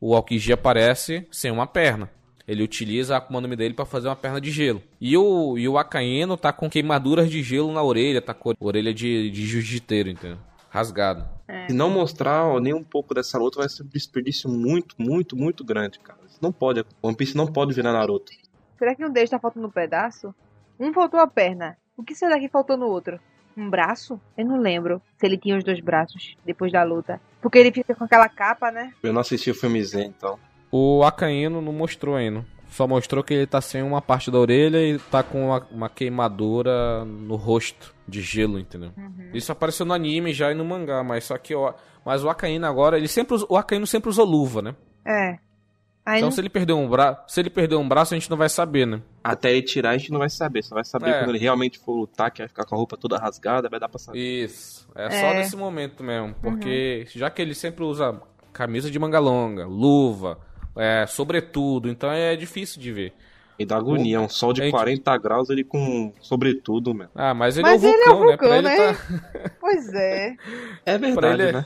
[0.01, 2.09] o Aokiji aparece sem uma perna.
[2.47, 4.81] Ele utiliza a Akuma no Mi dele pra fazer uma perna de gelo.
[4.99, 8.55] E o, e o Akaeno tá com queimaduras de gelo na orelha, tá com a
[8.59, 10.38] orelha de, de jiu-jiteiro, entendeu?
[10.69, 11.25] Rasgado.
[11.47, 11.67] É.
[11.67, 15.35] Se não mostrar ó, nem um pouco dessa luta, vai ser um desperdício muito, muito,
[15.35, 16.19] muito grande, cara.
[16.27, 16.83] Isso não pode.
[17.01, 18.31] One Piece não pode virar Naruto.
[18.77, 20.35] Será que um deles tá faltando um pedaço?
[20.79, 21.77] Um faltou a perna.
[21.97, 23.19] O que será que faltou no outro?
[23.58, 24.19] Um braço?
[24.38, 27.21] Eu não lembro se ele tinha os dois braços depois da luta.
[27.41, 28.93] Porque ele fica com aquela capa, né?
[29.01, 30.38] Eu não assisti o filme Z, então.
[30.71, 32.45] O Akaino não mostrou ainda.
[32.67, 35.89] Só mostrou que ele tá sem uma parte da orelha e tá com uma, uma
[35.89, 38.91] queimadura no rosto de gelo, entendeu?
[39.34, 42.65] Isso apareceu no anime já e no mangá, mas só que o, mas o Akaino
[42.65, 44.75] agora, ele sempre o Akaino sempre usou luva, né?
[45.05, 45.38] É.
[46.05, 46.31] Aí então não...
[46.31, 48.85] se ele perder um braço, se ele perder um braço a gente não vai saber,
[48.85, 49.01] né?
[49.23, 50.63] Até ele tirar, a gente não vai saber.
[50.63, 51.19] Só vai saber É.
[51.19, 53.89] quando ele realmente for lutar, que vai ficar com a roupa toda rasgada, vai dar
[53.89, 54.19] pra saber.
[54.19, 54.87] Isso.
[54.95, 55.09] É, É.
[55.21, 58.21] só nesse momento mesmo, porque já que ele sempre usa
[58.53, 60.37] camisa de manga longa, luva,
[60.77, 63.13] é, sobretudo, então é difícil de ver.
[63.57, 64.71] E dá agonia, um sol de Gente.
[64.71, 67.09] 40 graus, ele com sobretudo, mano.
[67.15, 68.37] Ah, mas ele Mas é o ele é vulcão, o né?
[68.37, 68.93] Pra vulcão, ele né?
[68.93, 70.35] tá Pois é.
[70.85, 71.65] É Pra verdade, ele é- né?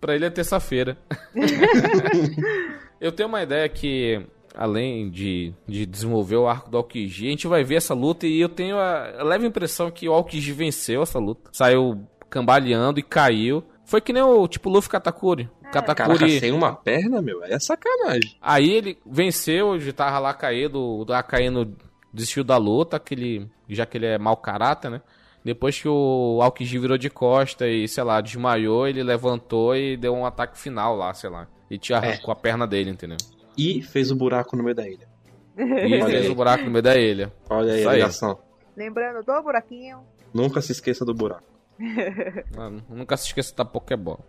[0.00, 0.96] Pra ele é terça-feira.
[3.04, 4.24] Eu tenho uma ideia que,
[4.56, 8.40] além de, de desenvolver o arco do Aokiji, a gente vai ver essa luta e
[8.40, 11.50] eu tenho a, a leve impressão que o Aokiji venceu essa luta.
[11.52, 13.62] Saiu cambaleando e caiu.
[13.84, 15.50] Foi que nem o tipo Luffy Katakuri.
[15.64, 16.40] Caraca, Katakuri.
[16.40, 18.38] sem uma perna, meu, é sacanagem.
[18.40, 21.76] Aí ele venceu, já tava lá caído, lá caindo,
[22.10, 25.02] desistiu da luta, aquele, já que ele é mau caráter, né?
[25.44, 30.14] Depois que o Aokiji virou de costa e, sei lá, desmaiou, ele levantou e deu
[30.14, 31.46] um ataque final lá, sei lá.
[31.74, 33.16] E te arrancou a perna dele, entendeu?
[33.58, 35.08] E fez o buraco no meio da ilha.
[35.56, 35.62] E
[35.94, 37.32] Olha fez o buraco no meio da ilha.
[37.50, 37.96] Olha aí Isso a aí.
[37.98, 38.38] ligação.
[38.76, 39.98] Lembrando do buraquinho.
[40.32, 41.44] Nunca se esqueça do buraco.
[42.56, 44.20] Mano, nunca se esqueça da Pokébola.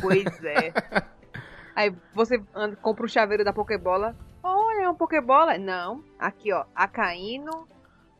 [0.00, 0.72] Pois é.
[1.76, 4.16] Aí você anda, compra o chaveiro da Pokébola.
[4.42, 5.56] Olha, é uma Pokébola.
[5.58, 6.02] Não.
[6.18, 6.64] Aqui, ó.
[6.74, 7.68] A Caíno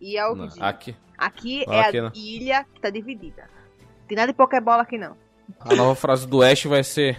[0.01, 0.65] e a Não, Alquidinho.
[0.65, 0.97] aqui.
[1.17, 2.13] Aqui é aqui a não.
[2.15, 3.51] ilha que tá dividida.
[4.07, 5.17] Tem nada de Pokébola aqui, não.
[5.59, 7.19] A nova frase do Ash vai ser: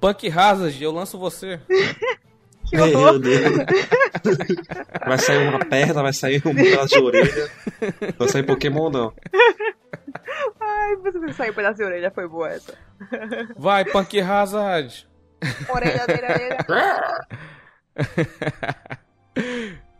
[0.00, 1.60] Punk Hazard, eu lanço você.
[2.68, 3.12] Que horror.
[3.12, 3.54] Meu Deus.
[5.06, 7.50] Vai sair uma perna, vai sair um pedaço de orelha.
[7.80, 9.12] Não vai sair Pokémon, não.
[10.60, 12.74] Ai, você saiu um pedaço de orelha, foi boa essa.
[13.56, 15.08] Vai, Punk Hazard.
[15.68, 17.26] Orelha, orelha, orelha.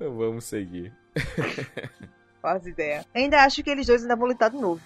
[0.01, 0.93] Vamos seguir.
[2.43, 3.05] Faz ideia.
[3.15, 4.81] Ainda acho que eles dois ainda vão lutar de novo.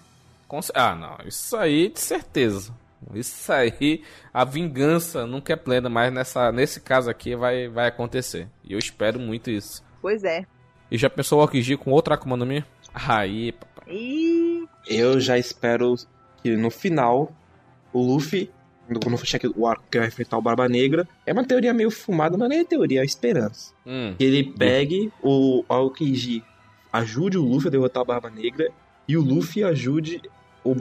[0.75, 1.17] Ah, não.
[1.27, 2.75] Isso aí, de certeza.
[3.15, 8.49] Isso aí, a vingança nunca é plena, mas nessa, nesse caso aqui vai, vai acontecer.
[8.65, 9.83] E eu espero muito isso.
[10.01, 10.45] Pois é.
[10.91, 12.65] E já pensou o Aokiji com outra Akuma no Mi?
[12.93, 13.85] Aí, papai.
[13.89, 15.95] E Eu já espero
[16.43, 17.33] que no final
[17.93, 18.51] o Luffy,
[19.03, 21.91] quando for chegar o arco que vai enfrentar o Barba Negra, é uma teoria meio
[21.91, 23.73] fumada, mas nem é teoria, é esperança.
[23.87, 26.43] Hum, Que ele pegue o Aokiji,
[26.93, 28.69] ajude o Luffy a derrotar a Barba Negra
[29.07, 30.21] e o Luffy ajude
[30.65, 30.75] o,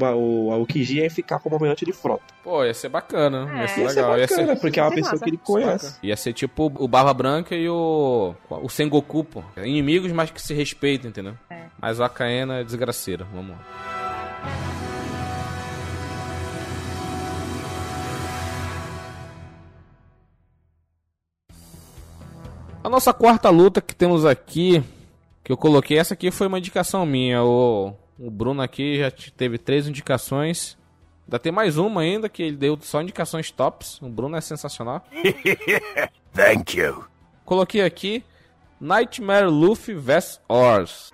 [0.47, 2.23] o Aokiji a ficar como almirante de frota.
[2.43, 3.49] pô, ia ser bacana.
[3.57, 3.61] É.
[3.61, 4.17] Ia ser é legal.
[4.17, 5.23] Ia bacana, ser, porque é uma Ia ser pessoa massa.
[5.23, 5.99] que ele conhece.
[6.03, 8.33] ia ser tipo o Barba Branca e o.
[8.49, 9.43] O Sengoku, pô.
[9.57, 11.35] Inimigos, mas que se respeitam, entendeu?
[11.49, 11.63] É.
[11.81, 13.25] Mas o Akaena é desgraceira.
[13.33, 13.59] Vamos lá.
[22.83, 24.81] A nossa quarta luta que temos aqui,
[25.43, 27.43] que eu coloquei, essa aqui foi uma indicação minha.
[27.43, 30.77] O, o Bruno aqui já te- teve três indicações.
[31.27, 34.01] Ainda tem mais uma ainda, que ele deu só indicações tops.
[34.01, 35.05] O Bruno é sensacional.
[36.33, 37.05] Thank you.
[37.45, 38.23] Coloquei aqui
[38.79, 41.11] Nightmare Luffy vs Ors.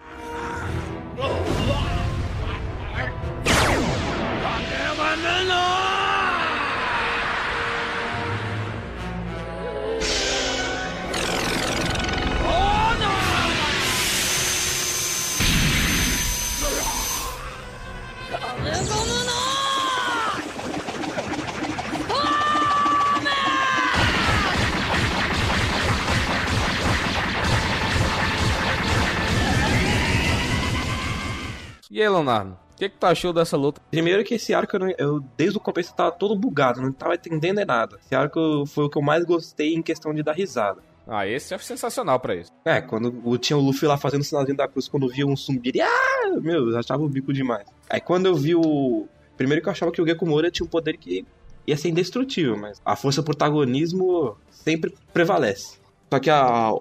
[31.95, 32.57] E aí, Leonardo?
[32.73, 33.81] O que, que tu achou dessa luta?
[33.89, 36.91] Primeiro que esse arco, eu, não- eu, desde o começo, eu tava todo bugado, não
[36.91, 37.97] tava entendendo nada.
[38.03, 40.81] Esse arco foi o que eu mais gostei em questão de dar risada.
[41.07, 42.51] Ah, esse é sensacional pra isso.
[42.65, 45.69] É, quando tinha o Luffy lá fazendo o sinalzinho da cruz, quando via um zumbi,
[45.69, 47.65] ele, ah, meu, eu achava o bico demais.
[47.89, 49.07] Aí quando eu vi o...
[49.37, 51.25] Primeiro que eu achava que o Gekko Moura tinha um poder que
[51.65, 55.77] ia ser indestrutível, mas a força protagonismo sempre prevalece.
[56.11, 56.71] Só que a, a,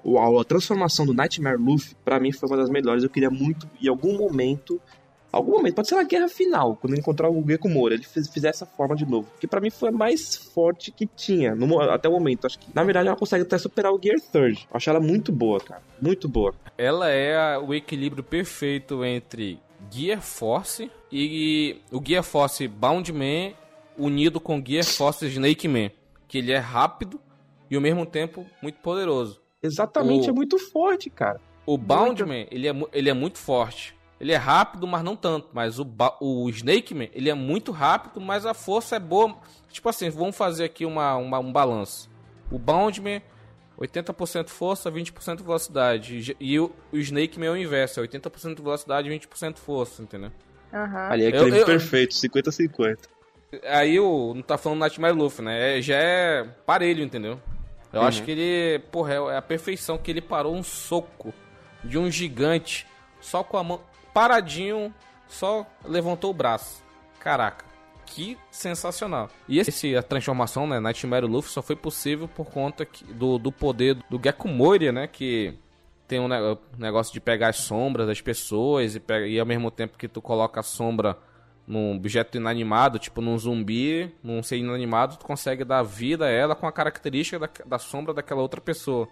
[0.40, 3.04] a transformação do Nightmare Luffy, pra mim, foi uma das melhores.
[3.04, 4.80] Eu queria muito, em algum momento,
[5.36, 8.28] algum momento, pode ser na guerra final, quando ele encontrar o Gekko Moura, ele fiz,
[8.28, 9.28] fizer essa forma de novo.
[9.40, 12.46] Que pra mim foi a mais forte que tinha, no até o momento.
[12.46, 14.66] Acho que, na verdade, ela consegue até superar o Gear Third.
[14.72, 15.82] Acho ela muito boa, cara.
[16.00, 16.54] Muito boa.
[16.78, 19.58] Ela é a- o equilíbrio perfeito entre
[19.90, 23.54] Gear Force e o Gear Force Boundman
[23.96, 25.90] unido com Gear Force Snake Man.
[26.26, 27.20] Que ele é rápido
[27.70, 29.40] e ao mesmo tempo muito poderoso.
[29.62, 31.40] Exatamente, O- é muito forte, cara.
[31.66, 33.94] O Boundman, ele é, ele é muito forte.
[34.24, 35.48] Ele é rápido, mas não tanto.
[35.52, 35.86] Mas o,
[36.18, 39.36] o Snake Man, ele é muito rápido, mas a força é boa.
[39.70, 42.08] Tipo assim, vamos fazer aqui uma, uma- um balanço.
[42.50, 43.20] O Boundman,
[43.78, 46.34] 80% força, 20% velocidade.
[46.40, 50.02] E E o, o Snake Man é o inverso, é 80% velocidade e 20% força,
[50.02, 50.32] entendeu?
[50.72, 51.08] Aham.
[51.10, 52.96] Ali é Eu- equilíbrio eu- perfeito, 50-50.
[53.66, 54.32] Aí o.
[54.34, 55.78] Não tá falando Nightmare Luffy, né?
[55.78, 57.38] É- já é parelho, entendeu?
[57.92, 58.06] Eu Uhum.
[58.06, 58.78] acho que ele.
[58.90, 61.32] Porra, é a perfeição que ele parou um soco
[61.84, 62.86] de um gigante
[63.20, 63.80] só com a mão.
[64.14, 64.94] Paradinho,
[65.28, 66.82] só levantou o braço.
[67.18, 67.64] Caraca.
[68.06, 69.28] Que sensacional.
[69.48, 70.78] E esse, a transformação, né?
[70.78, 75.08] Nightmare Luffy só foi possível por conta que- do, do poder do Gekko Moria, né?
[75.08, 75.54] Que
[76.06, 79.70] tem um ne- negócio de pegar as sombras das pessoas e, pega- e ao mesmo
[79.70, 81.18] tempo que tu coloca a sombra
[81.66, 86.54] num objeto inanimado, tipo num zumbi, num ser inanimado, tu consegue dar vida a ela
[86.54, 89.08] com a característica da, da sombra daquela outra pessoa.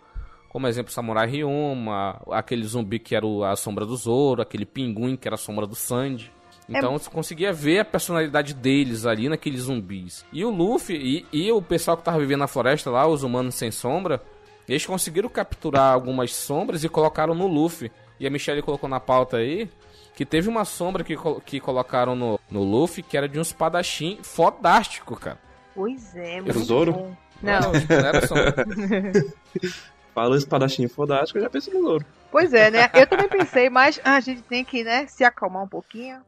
[0.53, 5.17] Como exemplo, Samurai Ryuma, aquele zumbi que era o- a sombra do Zoro, aquele pinguim
[5.17, 6.31] que era a sombra do Sandy.
[6.69, 10.25] Então você conseguia ver a personalidade deles ali naqueles zumbis.
[10.33, 13.55] E o Luffy e, e o pessoal que tava vivendo na floresta lá, os humanos
[13.55, 14.23] sem sombra,
[14.69, 17.91] eles conseguiram capturar algumas sombras e colocaram no Luffy.
[18.21, 19.71] E a Michelle colocou na pauta aí
[20.15, 24.19] que teve uma sombra que, que colocaram no, no Luffy que era de um espadachim
[24.23, 25.39] fodástico, cara.
[25.75, 26.93] Pois é, Era muito o Zoro?
[26.93, 27.17] bom.
[27.43, 28.55] Não, Não, não era sombra.
[30.15, 32.05] Falou espadachim fodástico, eu já penso no Zoro.
[32.31, 32.91] pois é, né?
[32.95, 36.19] Eu também pensei, mas a gente tem que, né, se acalmar um pouquinho.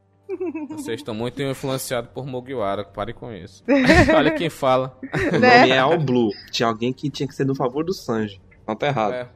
[0.71, 3.63] Vocês estão muito influenciados por Mugiwara, pare com isso.
[4.17, 4.99] Olha quem fala.
[5.33, 5.59] O Né?
[5.61, 6.31] nome é All Blue.
[6.51, 8.41] Tinha alguém que tinha que ser do favor do Sanji.
[8.67, 9.13] Não tá errado.
[9.13, 9.29] É.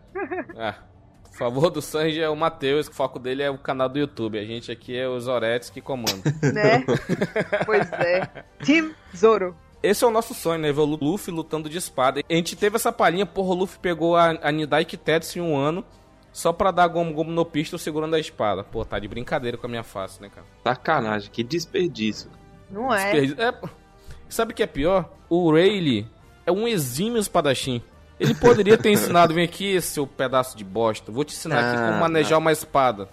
[0.56, 0.74] É.
[1.24, 3.98] Por favor do Sanji é o Matheus, que o foco dele é o canal do
[3.98, 4.38] YouTube.
[4.38, 6.22] A gente aqui é os Oretes que comandam.
[6.52, 6.84] Né?
[7.66, 8.26] pois é.
[8.64, 9.54] Team Zoro.
[9.82, 10.72] Esse é o nosso sonho, né?
[10.72, 12.20] Ver o Luffy lutando de espada.
[12.28, 15.56] A gente teve essa palhinha, porra, o Luffy pegou a, a Nidai Kitetsu em um
[15.56, 15.84] ano
[16.32, 18.64] só pra dar Gomu Gomu no pistol segurando a espada.
[18.64, 20.46] Pô, tá de brincadeira com a minha face, né, cara?
[20.64, 22.30] Sacanagem, que desperdício.
[22.70, 23.12] Não é?
[23.12, 23.54] Desperdi- é,
[24.28, 25.10] Sabe o que é pior?
[25.30, 26.06] O Rayleigh
[26.44, 27.80] é um exímio espadachim.
[28.20, 31.10] Ele poderia ter ensinado, vem aqui, seu pedaço de bosta.
[31.12, 33.08] Vou te ensinar aqui como Ah, manejar uma espada.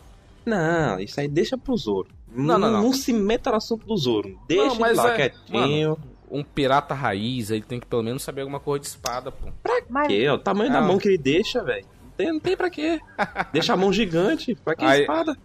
[0.46, 2.08] Não, isso aí deixa pro Zoro.
[2.28, 2.82] Não, não, não.
[2.84, 4.38] Não se meta no assunto do Zoro.
[4.48, 5.98] Deixa Não, mas ele lá é- quietinho.
[6.36, 9.48] Um pirata raiz, ele tem que pelo menos saber alguma coisa de espada, pô.
[9.90, 10.28] Mas Que?
[10.30, 10.82] O tamanho da Ah.
[10.82, 11.86] mão que ele deixa, velho.
[12.04, 13.00] Não tem, não tem pra quê.
[13.54, 14.56] Deixa a mão gigante.
[14.56, 15.38] Pra que Aí- espada?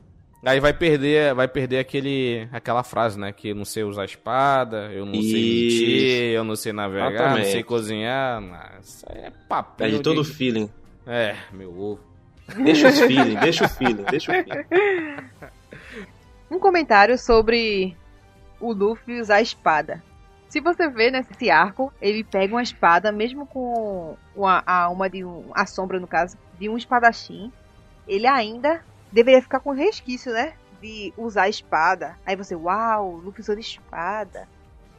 [0.43, 3.30] Aí vai perder, vai perder aquele, aquela frase, né?
[3.30, 7.12] Que eu não sei usar espada, eu não sei mentir, eu não sei navegar, não
[7.14, 7.51] Exatamente.
[7.51, 8.78] sei cozinhar.
[8.82, 9.88] Isso aí é papel.
[9.91, 10.30] Perde todo o de...
[10.32, 10.70] feeling.
[11.07, 12.01] É, meu ovo.
[12.57, 14.64] Deixa os feeling, deixa o feeling, deixa o feeling.
[16.51, 17.95] um comentário sobre
[18.59, 20.03] o Luffy usar a espada.
[20.51, 25.25] Se você vê nesse arco, ele pega uma espada, mesmo com uma, a, uma de
[25.25, 27.53] um, a sombra, no caso, de um espadachim,
[28.07, 30.55] ele ainda deveria ficar com resquício, né?
[30.83, 32.19] De usar a espada.
[32.27, 34.49] Aí você, uau, Luffy usando espada.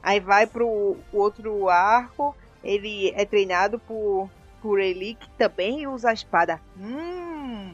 [0.02, 2.34] Aí vai pro outro arco,
[2.64, 4.30] ele é treinado por,
[4.62, 6.62] por ele que também usa a espada.
[6.80, 7.74] Hum,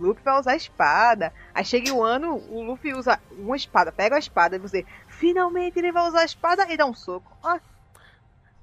[0.00, 1.32] Luffy vai usar a espada.
[1.54, 4.84] Aí chega o ano, o Luffy usa uma espada, pega a espada e você,
[5.22, 7.30] finalmente ele vai usar a espada e dá um soco.
[7.44, 7.60] Ah,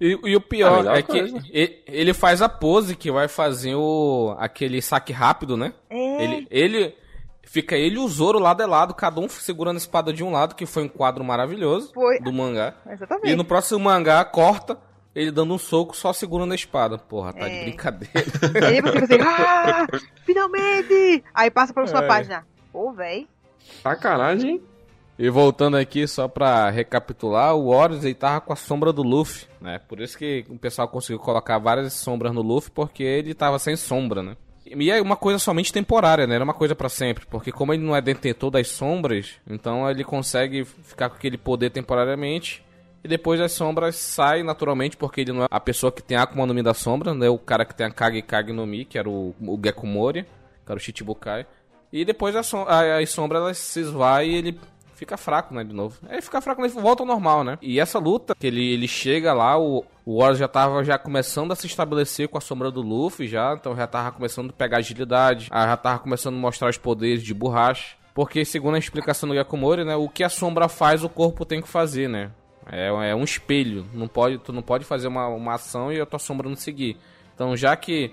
[0.02, 3.30] E, e o Ah, pior melhor é que ele, ele faz a pose que vai
[3.30, 5.74] fazer o aquele saque rápido, né?
[5.90, 6.24] é.
[6.24, 6.96] Ele, ele
[7.44, 10.32] fica ele e o Zoro lado a lado, cada um segurando a espada de um
[10.32, 12.20] lado, que foi um quadro maravilhoso Foi.
[12.20, 12.76] do mangá.
[12.90, 13.30] Exatamente.
[13.32, 14.78] E no próximo mangá corta
[15.16, 16.98] ele dando um soco só segurando a espada.
[16.98, 17.64] Porra, tá de É.
[17.64, 18.14] brincadeira.
[18.68, 19.88] Aí você, você, ah,
[20.26, 21.24] finalmente!
[21.34, 22.08] Aí passa pra próxima É.
[22.08, 22.46] página.
[22.72, 23.28] Pô, véi.
[23.82, 24.64] Sacanagem, hein?
[25.22, 29.48] E voltando aqui, só pra recapitular, o Horus ele tava com a sombra do Luffy,
[29.60, 29.78] né?
[29.88, 33.76] Por isso que o pessoal conseguiu colocar várias sombras no Luffy, porque ele tava sem
[33.76, 34.38] sombra, né?
[34.66, 36.36] E é uma coisa somente temporária, né?
[36.36, 40.06] Era uma coisa pra sempre, porque como ele não é detentor das sombras, então ele
[40.06, 42.64] consegue ficar com aquele poder temporariamente.
[43.04, 46.24] E depois as sombras saem naturalmente, porque ele não é a pessoa que tem a
[46.24, 47.28] Akuma no Mi da sombra, né?
[47.30, 50.24] O cara que tem a Kage Kage no Mi, que era o, o Gekko Moria,
[50.24, 51.46] que era o Shichibukai.
[51.92, 54.60] E depois a som- a- as sombras elas se esvaem e ele
[55.00, 55.98] fica fraco, né, de novo.
[56.10, 57.58] Aí fica fraco, ele volta ao normal, né?
[57.62, 61.54] E essa luta, que ele, ele chega lá, o, o Warrior já tava já começando
[61.54, 64.80] a se estabelecer com a sombra do Luffy já, então já tava começando a pegar
[64.80, 67.96] agilidade, ah, já tava começando a mostrar os poderes de borracha.
[68.14, 71.62] Porque, segundo a explicação do Yakumori, né, o que a sombra faz, o corpo tem
[71.62, 72.32] que fazer, né?
[72.70, 76.06] É, é um espelho, não pode, tu não pode fazer uma, uma ação e a
[76.06, 76.98] tua sombra não seguir.
[77.34, 78.12] Então, já que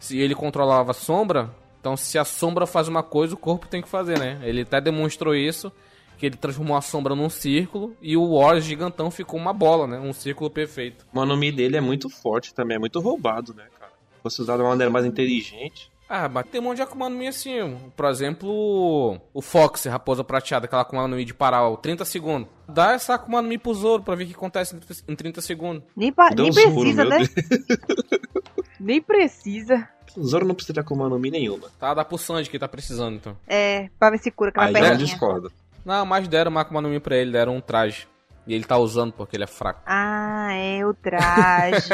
[0.00, 1.50] se ele controlava a sombra,
[1.80, 4.40] então se a sombra faz uma coisa, o corpo tem que fazer, né?
[4.42, 5.72] Ele até demonstrou isso,
[6.18, 9.98] que ele transformou a sombra num círculo e o Warrior gigantão ficou uma bola, né?
[9.98, 11.06] Um círculo perfeito.
[11.14, 13.92] O nome dele é muito forte também, é muito roubado, né, cara?
[14.16, 15.90] Se fosse usado de uma maneira mais inteligente.
[16.10, 17.76] Ah, mas tem um monte de Akuma no Mi assim.
[17.94, 22.48] Por exemplo, o Fox, Raposa Prateada, aquela Akuma no Mi de parar, ó, 30 segundos.
[22.66, 25.14] Dá essa Akuma no Mi pro Zoro pra ver o que acontece em 30 em
[25.14, 25.82] 30 segundos.
[25.94, 27.26] Nem, pa- nem precisa, meu né?
[28.80, 29.88] Nem precisa.
[30.16, 31.68] O Zoro não precisa de Akuma no Mi nenhuma.
[31.78, 33.36] Tá, dá pro Sanji que tá precisando, então.
[33.46, 34.96] É, pra ver se cura aquela Aí eu perninha.
[34.96, 35.52] discordo.
[35.88, 38.06] Não, mas deram uma Akuma no Mi pra ele, deram um traje.
[38.46, 39.80] E ele tá usando porque ele é fraco.
[39.86, 41.88] Ah, é o traje.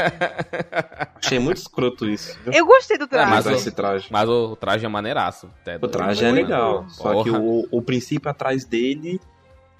[1.23, 2.37] Achei muito escroto isso.
[2.45, 2.53] viu?
[2.53, 3.31] Eu gostei do É, traje.
[3.31, 4.07] mas Usar o- esse traje.
[4.11, 5.47] Mas o, traje é maneiraço.
[5.47, 5.89] O doido.
[5.89, 6.85] traje é legal.
[6.89, 9.21] Só que o, o princípio atrás dele,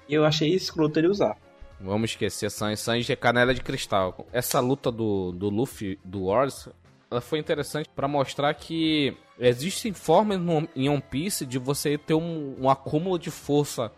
[0.09, 1.37] eu achei escroto ele usar.
[1.79, 2.77] Vamos esquecer, Sanji.
[2.77, 4.25] Sanji é canela de cristal.
[4.31, 6.67] Essa luta do, do Luffy, do Wars,
[7.11, 12.13] ela foi interessante pra mostrar que existem formas no, em One Piece de você ter
[12.13, 13.91] um, um acúmulo de força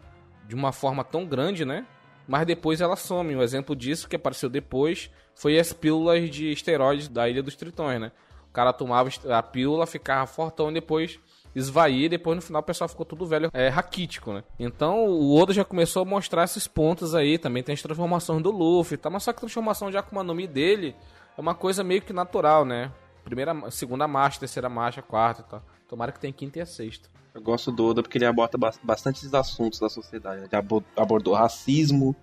[0.47, 1.85] de uma forma tão grande, né?
[2.27, 3.35] Mas depois ela some.
[3.35, 7.99] Um exemplo disso que apareceu depois foi as pílulas de esteroides da Ilha dos Tritões,
[7.99, 8.11] né?
[8.49, 11.19] O cara tomava a pílula, ficava fortão e depois
[11.55, 14.43] esvaía e depois no final o pessoal ficou tudo velho, é, raquítico, né?
[14.59, 18.51] Então o Oda já começou a mostrar esses pontos aí, também tem as transformações do
[18.51, 19.09] Luffy, tá?
[19.09, 20.95] Mas só que a transformação de Akuma no Mi dele
[21.37, 22.91] é uma coisa meio que natural, né?
[23.23, 25.63] Primeira, segunda marcha, terceira marcha, quarta e tal.
[25.87, 27.09] Tomara que tenha quinta e a sexta.
[27.33, 30.41] Eu gosto do Oda porque ele aborda bas- bastante esses assuntos da sociedade.
[30.41, 30.47] né?
[30.51, 32.15] Ele abo- abordou racismo,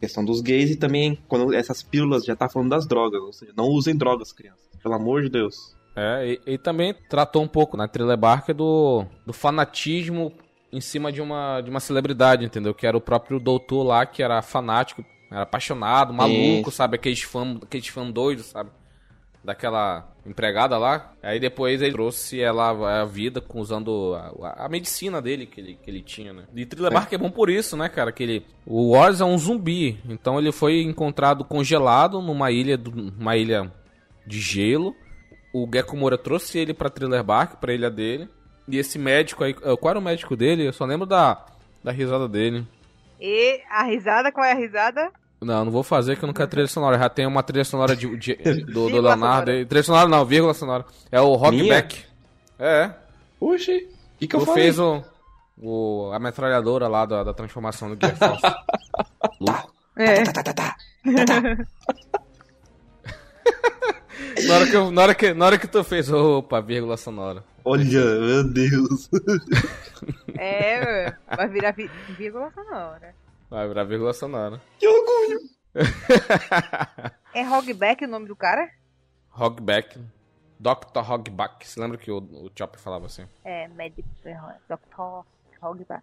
[0.00, 3.20] questão dos gays e também quando essas pílulas já tá falando das drogas.
[3.22, 4.68] Ou seja, não usem drogas, crianças.
[4.82, 5.76] Pelo amor de Deus.
[5.96, 10.32] É, e, e também tratou um pouco na trilha barca do, do fanatismo
[10.72, 12.72] em cima de uma, de uma celebridade, entendeu?
[12.74, 16.70] Que era o próprio doutor lá, que era fanático, era apaixonado, maluco, Isso.
[16.72, 16.94] sabe?
[16.96, 18.70] Aqueles fãs aqueles fã doidos, sabe?
[19.42, 21.12] Daquela empregada lá.
[21.22, 25.90] Aí depois ele trouxe ela à vida usando a, a medicina dele que ele, que
[25.90, 26.44] ele tinha, né?
[26.54, 28.12] E Thriller Bark é bom por isso, né, cara?
[28.12, 33.36] Que ele, o Wars é um zumbi, então ele foi encontrado congelado numa ilha, numa
[33.36, 33.72] ilha
[34.26, 34.94] de gelo.
[35.52, 38.28] O Gecko Moura trouxe ele pra Thriller Bark, pra ilha dele.
[38.68, 40.66] E esse médico aí, eh, qual era o médico dele?
[40.66, 41.44] Eu só lembro da,
[41.82, 42.64] da risada dele.
[43.20, 45.10] E a risada, qual é a risada?
[45.40, 46.98] Não, não vou fazer que eu não quero trilha sonora.
[46.98, 48.34] Já tem uma trilha sonora de, de-
[48.66, 49.50] do, do Leonardo.
[49.50, 49.64] aí.
[49.64, 50.84] Trilha sonora não, vírgula sonora.
[51.10, 52.04] É o Rockback.
[52.58, 52.90] É.
[53.40, 54.64] Oxi, o que, que eu Tu falei?
[54.64, 55.02] fez o,
[55.56, 58.42] o, a metralhadora lá da, da transformação do Gear Force.
[59.40, 59.72] Louco.
[59.96, 60.22] É.
[60.24, 60.76] Tá, tá, tá, tá.
[64.46, 67.42] Na hora, que eu- na, hora que, na hora que tu fez, opa, vírgula sonora.
[67.64, 67.84] Olha,
[68.20, 69.08] meu Deus.
[70.38, 73.14] É, vai virar vi- vírgula sonora.
[73.50, 74.60] Vai virar vírgula sonora.
[74.78, 75.40] que orgulho.
[77.32, 78.68] É Hogback o nome do cara?
[79.38, 80.00] Hogback.
[80.58, 80.98] Dr.
[81.08, 81.66] Hogback.
[81.66, 83.24] Você lembra que o, o Chopper falava assim?
[83.44, 84.06] É, Medic
[84.68, 85.24] Dr.
[85.62, 86.02] Hogback.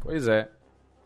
[0.00, 0.50] Pois é.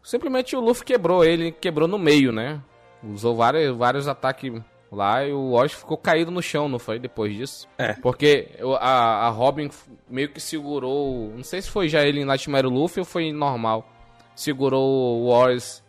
[0.03, 2.61] Simplesmente o Luffy quebrou ele, quebrou no meio, né?
[3.03, 4.53] Usou vários, vários ataques
[4.91, 6.99] lá e o Wash ficou caído no chão, não foi?
[6.99, 7.69] Depois disso.
[7.79, 7.95] É.
[7.95, 8.51] Porque
[8.81, 9.71] a, a Robin
[10.09, 11.31] meio que segurou.
[11.35, 13.89] Não sei se foi já ele em Nightmare Luffy ou foi normal.
[14.35, 15.83] Segurou o Warriors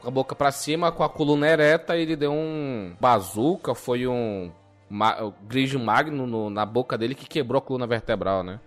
[0.00, 4.06] com a boca pra cima, com a coluna ereta, e ele deu um bazuca, foi
[4.06, 4.50] um
[4.90, 8.58] ma, grigio magno no- na boca dele que quebrou a coluna vertebral, né?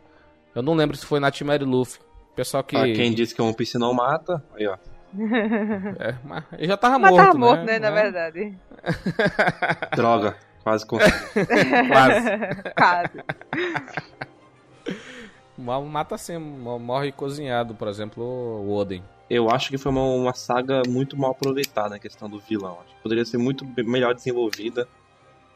[0.56, 2.00] Eu não lembro se foi Nightmare Luffy.
[2.36, 2.76] Pessoal que.
[2.78, 4.78] Ah, quem disse que One Piece não mata, aí ó.
[6.00, 7.74] É, mas ele já tava Mas morto, tava morto, né?
[7.74, 8.58] né, na verdade.
[9.96, 11.14] Droga, quase consegui.
[12.76, 13.24] Quase.
[15.58, 19.04] Mal- Mata assim, mo- morre cozinhado, por exemplo, o Oden.
[19.30, 22.80] Eu acho que foi uma, uma saga muito mal aproveitada a questão do vilão.
[22.84, 24.88] Acho que poderia ser muito melhor desenvolvida.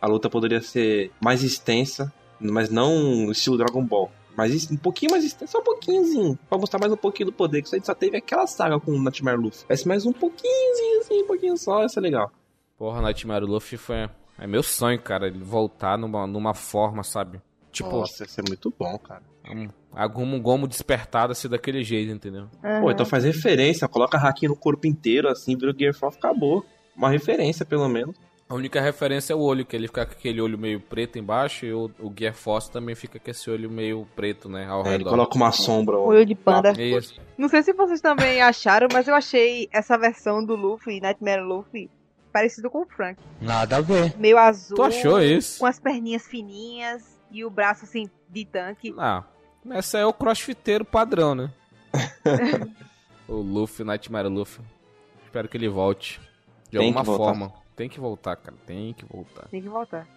[0.01, 4.11] A luta poderia ser mais extensa, mas não estilo Dragon Ball.
[4.35, 6.39] Mas um pouquinho mais extensa, só um pouquinhozinho.
[6.49, 7.61] Pra mostrar mais um pouquinho do poder.
[7.61, 9.65] Que isso aí só teve aquela saga com o Nightmare Luffy.
[9.67, 12.31] Parece mais um pouquinhozinho, assim, um pouquinho só, isso é legal.
[12.77, 14.09] Porra, Nightmare Luffy foi.
[14.37, 17.41] É meu sonho, cara, ele voltar numa, numa forma, sabe?
[17.71, 19.30] Tipo, Nossa, isso é muito bom, cara.
[19.49, 22.47] Um, algum gomo despertado assim daquele jeito, entendeu?
[22.81, 26.65] Pô, então faz referência, coloca Haki no corpo inteiro, assim, vira o Gear 4, acabou.
[26.95, 28.15] Uma referência, pelo menos.
[28.47, 31.65] A única referência é o olho, que ele fica com aquele olho meio preto embaixo
[31.65, 34.67] e o, o Gear Force também fica com esse olho meio preto, né?
[34.67, 35.11] Ao É, ele redor.
[35.11, 35.97] coloca uma sombra.
[35.97, 36.07] ó.
[36.07, 36.73] Olho de panda.
[36.77, 37.15] É isso.
[37.37, 41.89] Não sei se vocês também acharam, mas eu achei essa versão do Luffy, Nightmare Luffy,
[42.33, 43.17] parecido com o Frank.
[43.41, 44.13] Nada a ver.
[44.19, 44.75] Meio azul.
[44.75, 45.57] Tu achou isso?
[45.59, 48.93] Com as perninhas fininhas e o braço assim de tanque.
[48.97, 49.23] Ah,
[49.71, 51.51] essa é o crossfiteiro padrão, né?
[53.27, 54.63] o Luffy, Nightmare Luffy.
[55.23, 56.19] Espero que ele volte.
[56.69, 57.53] De Tem alguma forma.
[57.75, 58.57] Tem que voltar, cara.
[58.65, 59.47] Tem que voltar.
[59.47, 60.07] Tem que voltar.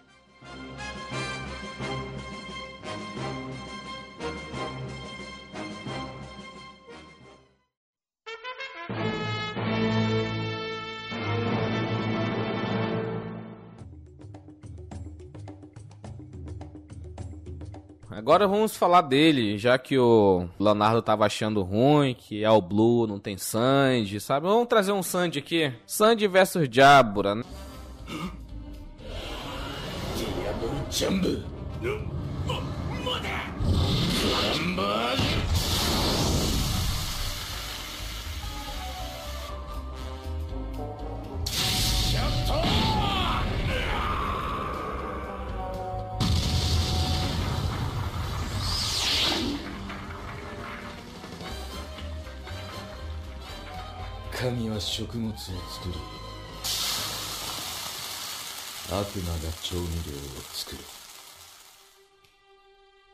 [18.15, 23.05] Agora vamos falar dele, já que o Leonardo tava achando ruim, que é o Blue,
[23.05, 24.47] não tem Sandy, sabe?
[24.47, 25.73] Vamos trazer um Sandy aqui.
[25.85, 27.43] Sandy versus Jabura, né?
[30.95, 31.19] 全
[54.44, 55.52] 神は食物を作
[55.88, 55.94] り
[58.92, 60.78] 悪魔が調味料を作る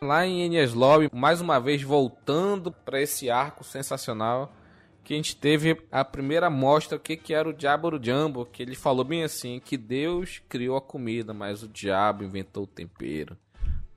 [0.03, 4.53] Lá em Enies Lobby, mais uma vez voltando pra esse arco sensacional
[5.03, 8.63] que a gente teve a primeira mostra o que que era o Diabo Jumbo, que
[8.63, 13.39] ele falou bem assim, que Deus criou a comida, mas o diabo inventou o tempero.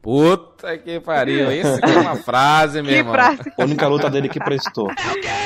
[0.05, 3.15] Puta que pariu, isso que é uma frase, meu Que irmão.
[3.15, 3.41] frase.
[3.59, 4.89] A única luta dele que prestou.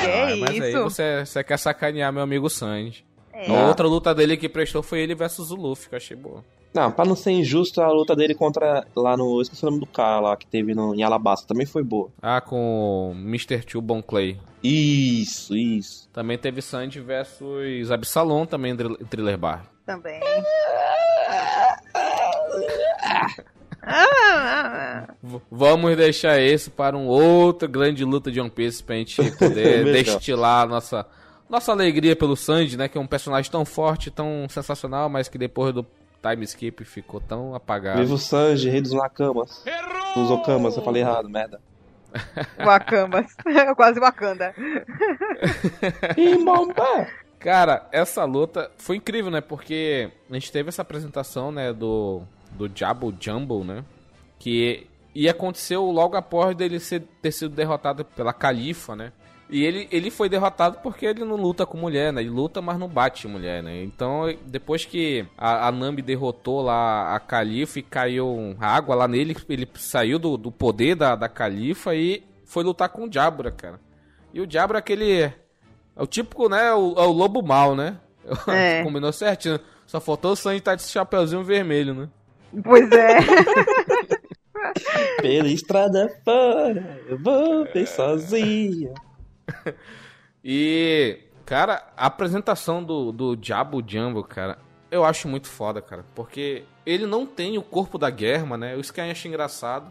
[0.05, 0.83] É Ah, mas aí isso.
[0.83, 3.05] você, você quer sacanear meu amigo Sanji.
[3.33, 3.49] É.
[3.55, 6.43] A outra luta dele que prestou foi ele versus o Luffy, que eu achei boa.
[6.75, 9.39] Não, pra não ser injusto, a luta dele contra lá no.
[9.39, 12.11] Eu esqueci o nome do cara lá que teve no, em Alabasta também foi boa.
[12.21, 13.63] Ah, com o Mr.
[13.65, 14.39] Two Bon Clay.
[14.63, 16.09] Isso, isso.
[16.13, 19.65] Também teve Sanji versus Absalom, também em Thriller- Thriller Bar.
[19.87, 20.21] Também.
[25.51, 30.65] Vamos deixar isso para um outro grande luta de One Piece pra gente poder destilar
[30.65, 31.07] a nossa,
[31.49, 32.89] nossa alegria pelo Sanji, né?
[32.89, 35.87] Que é um personagem tão forte, tão sensacional, mas que depois do
[36.23, 38.01] time skip ficou tão apagado.
[38.01, 39.65] Viva o Sanji, rei dos Nakamas.
[40.15, 41.61] Dos Okamas, eu falei errado, merda.
[42.65, 43.27] Wakamas.
[43.77, 44.55] Quase Wakanda.
[46.17, 47.07] Imbomba!
[47.39, 49.41] Cara, essa luta foi incrível, né?
[49.41, 52.23] Porque a gente teve essa apresentação, né, do,
[52.59, 53.85] do Jabba Jumbo, né?
[54.39, 59.13] Que e aconteceu logo após dele ser, ter sido derrotado pela Califa, né?
[59.51, 62.21] E ele, ele foi derrotado porque ele não luta com mulher, né?
[62.21, 63.83] Ele luta, mas não bate mulher, né?
[63.83, 69.35] Então, depois que a, a Nami derrotou lá a Califa e caiu água lá nele,
[69.49, 73.81] ele saiu do, do poder da, da Califa e foi lutar com o Jabra, cara.
[74.33, 75.23] E o Jabra é aquele...
[75.23, 75.33] É
[75.97, 76.73] o típico, né?
[76.75, 77.97] O, é o lobo mal, né?
[78.47, 78.85] É.
[78.85, 79.59] Combinou certinho.
[79.87, 82.09] Só faltou o Sanji estar de chapeuzinho vermelho, né?
[82.63, 83.19] Pois é.
[85.21, 88.93] Pela estrada fora, eu vou bem sozinha.
[90.51, 94.57] E, cara, a apresentação do, do Diabo Jumbo, cara,
[94.91, 96.05] eu acho muito foda, cara.
[96.15, 98.77] Porque ele não tem o corpo da Germa, né?
[98.79, 99.91] Isso que eu acho engraçado.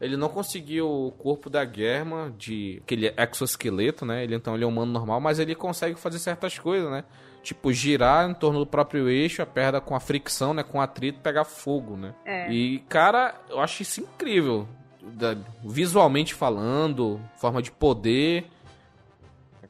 [0.00, 4.22] Ele não conseguiu o corpo da Germa, de aquele exoesqueleto, né?
[4.24, 7.02] Ele então ele é um humano normal, mas ele consegue fazer certas coisas, né?
[7.42, 10.62] Tipo, girar em torno do próprio eixo, a perna com a fricção, né?
[10.62, 12.12] Com atrito, pegar fogo, né?
[12.24, 12.50] É.
[12.52, 14.68] E, cara, eu acho isso incrível.
[15.00, 18.46] Da- visualmente falando, forma de poder.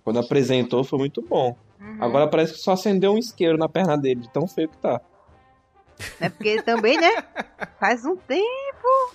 [0.03, 1.57] Quando apresentou foi muito bom.
[2.01, 5.01] Agora parece que só acendeu um isqueiro na perna dele, de tão feio que tá.
[6.21, 7.23] É porque também, né?
[7.79, 9.15] Faz um tempo.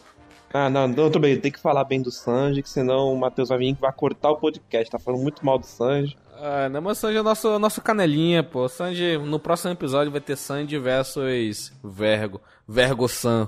[0.54, 3.49] Ah, não, não, tudo bem, tem que falar bem do Sanji, que senão o Matheus
[3.49, 4.91] vai vir vai cortar o podcast.
[4.91, 6.18] Tá falando muito mal do Sanji.
[6.36, 8.68] Ah, não, mas o Sanji é nosso, nosso canelinha, pô.
[8.68, 12.41] Sanji, no próximo episódio vai ter Sanji versus Vergo.
[12.68, 13.47] Vergo-san.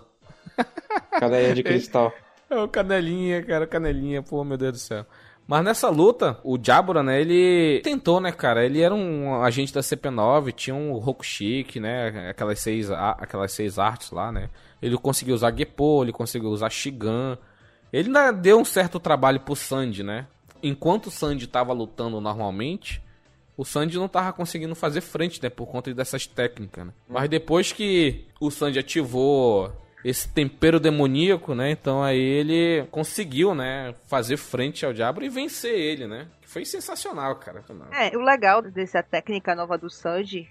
[1.20, 2.14] Cadeia de cristal.
[2.50, 5.06] É o canelinha, cara, canelinha, pô, meu Deus do céu.
[5.46, 9.82] Mas nessa luta, o Jabura, né, ele tentou, né, cara, ele era um agente da
[9.82, 14.50] CP9, tinha um Rokushiki, né, aquelas seis, aquelas seis artes lá, né.
[14.84, 17.38] Ele conseguiu usar Geppo, ele conseguiu usar Shigan.
[17.92, 18.10] Ele
[18.42, 20.28] deu um certo trabalho pro Sanji, né.
[20.62, 23.02] Enquanto o Sanji tava lutando normalmente,
[23.56, 26.94] o Sanji não tava conseguindo fazer frente, né, por conta dessas técnicas, né.
[27.08, 29.72] Mas depois que o Sanji ativou
[30.04, 31.72] esse tempero demoníaco, né?
[31.72, 36.28] Então aí ele conseguiu, né, fazer frente ao diabo e vencer ele, né?
[36.42, 37.64] Foi sensacional, cara.
[37.92, 40.48] É, o legal dessa técnica nova do Sanji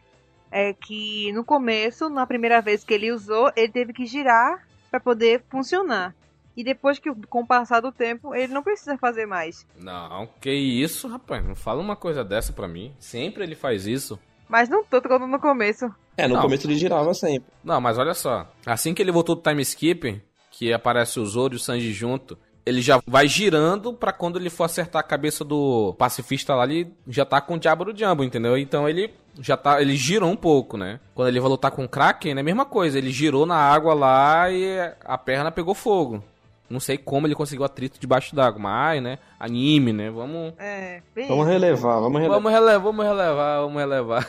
[0.53, 5.01] é que no começo, na primeira vez que ele usou, ele teve que girar pra
[5.01, 6.15] poder funcionar.
[6.55, 9.67] E depois que, com o passar do tempo, ele não precisa fazer mais.
[9.81, 11.43] Não, que isso, rapaz?
[11.45, 12.95] Não fala uma coisa dessa pra mim.
[12.99, 14.19] Sempre ele faz isso.
[14.49, 15.91] Mas não tanto quanto no começo.
[16.15, 16.43] É, no Não.
[16.43, 17.51] começo ele girava sempre.
[17.65, 18.47] Não, mas olha só.
[18.67, 22.37] Assim que ele voltou do time skip, que aparece o Zoro e o Sanji junto,
[22.65, 26.93] ele já vai girando pra quando ele for acertar a cabeça do pacifista lá, ele
[27.09, 28.57] já tá com o diabo do diabo, entendeu?
[28.57, 31.01] Então ele já tá, ele girou um pouco, né?
[31.15, 33.95] Quando ele vai lutar com o Kraken, é a mesma coisa, ele girou na água
[33.95, 36.23] lá e a perna pegou fogo.
[36.71, 39.19] Não sei como ele conseguiu atrito debaixo d'água, mas, né?
[39.39, 40.11] Anime, né?
[40.11, 41.29] Vamos É, bem.
[41.29, 42.35] Vamos relevar, vamos relevar.
[42.37, 44.29] Vamos relevar, vamos relevar, vamos relevar.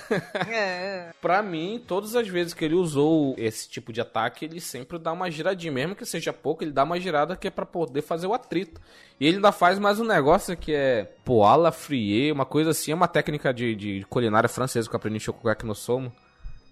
[0.51, 1.11] É.
[1.21, 5.13] Pra mim, todas as vezes que ele usou esse tipo de ataque, ele sempre dá
[5.13, 8.27] uma giradinha, mesmo que seja pouco, ele dá uma girada que é pra poder fazer
[8.27, 8.81] o atrito.
[9.19, 12.95] E ele ainda faz mais um negócio que é poala frie, uma coisa assim, é
[12.95, 16.11] uma técnica de, de culinária francesa que eu aprendi em Shokugeki no Somo.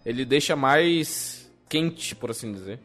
[0.06, 2.80] Ele deixa mais quente, por assim dizer.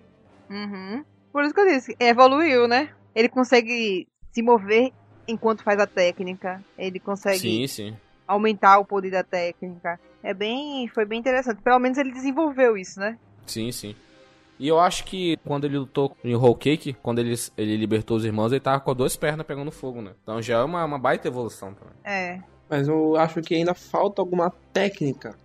[0.48, 1.04] Uhum.
[1.36, 2.88] Por isso que eu disse, evoluiu, né?
[3.14, 4.90] Ele consegue se mover
[5.28, 6.64] enquanto faz a técnica.
[6.78, 7.96] Ele consegue Sim, sim.
[8.26, 10.00] aumentar o poder da técnica.
[10.22, 11.60] É bem, foi bem interessante.
[11.60, 13.18] Pelo menos ele desenvolveu isso, né?
[13.46, 13.94] Sim, sim.
[14.58, 18.24] E eu acho que quando ele lutou em Whole Cake, quando ele, ele libertou os
[18.24, 20.12] irmãos, ele tava com as duas pernas pegando fogo, né?
[20.22, 21.92] Então já é uma, uma baita evolução também.
[22.02, 22.40] É.
[22.66, 25.36] Mas eu acho que ainda falta alguma técnica.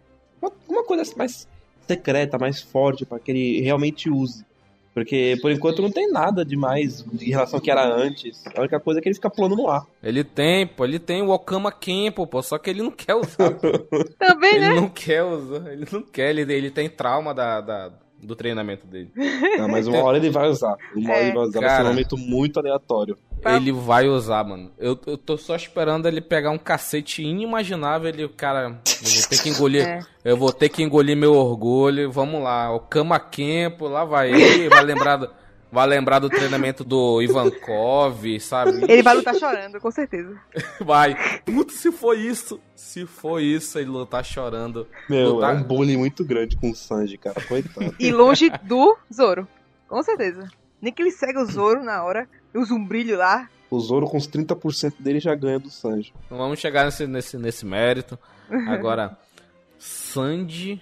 [0.42, 1.50] Uma, uma coisa mais
[1.86, 4.50] secreta, mais forte, pra que ele realmente use.
[4.94, 8.44] Porque por enquanto não tem nada demais em relação ao que era antes.
[8.56, 9.86] A única coisa é que ele fica pulando no ar.
[10.04, 13.58] Ele tem, pô, ele tem o Okama Kenpo, pô, só que ele não quer usar.
[14.20, 14.76] Também, ele né?
[14.76, 17.92] não quer usar, ele não quer, ele, ele tem trauma da, da-
[18.22, 19.10] do treinamento dele.
[19.58, 20.78] Não, mas uma hora ele vai usar.
[20.96, 21.84] Uma hora É, ele vai usar, vai ser cara.
[21.86, 23.18] um momento muito aleatório.
[23.44, 24.72] Ele vai usar, mano.
[24.78, 29.42] Eu, eu tô só esperando ele pegar um cacete inimaginável, ele, cara, eu vou ter
[29.42, 30.00] que engolir, É.
[30.24, 34.70] eu vou ter que engolir meu orgulho, vamos lá, o Kama Kenpo, lá vai ele,
[34.70, 35.30] vai lembrar do,
[35.72, 38.84] vai lembrar do treinamento do Ivankov, sabe?
[38.92, 40.36] Ele vai lutar chorando, com certeza.
[40.82, 41.16] Vai.
[41.46, 44.88] Putz, se foi isso, se foi isso, ele lutar chorando.
[45.10, 47.40] Meu, Lutar- é um bullying muito grande com o Sanji, cara.
[47.42, 47.96] Coitado.
[48.00, 49.48] E longe do Zoro.
[49.88, 50.48] Com certeza.
[50.82, 53.48] Nem que ele segue o Zoro na hora, usa um brilho lá.
[53.70, 56.14] O Zoro com os 30% dele já ganha do Sanji.
[56.30, 58.18] Não vamos chegar nesse, nesse, nesse mérito.
[58.68, 59.18] Agora,
[59.80, 60.82] Sandy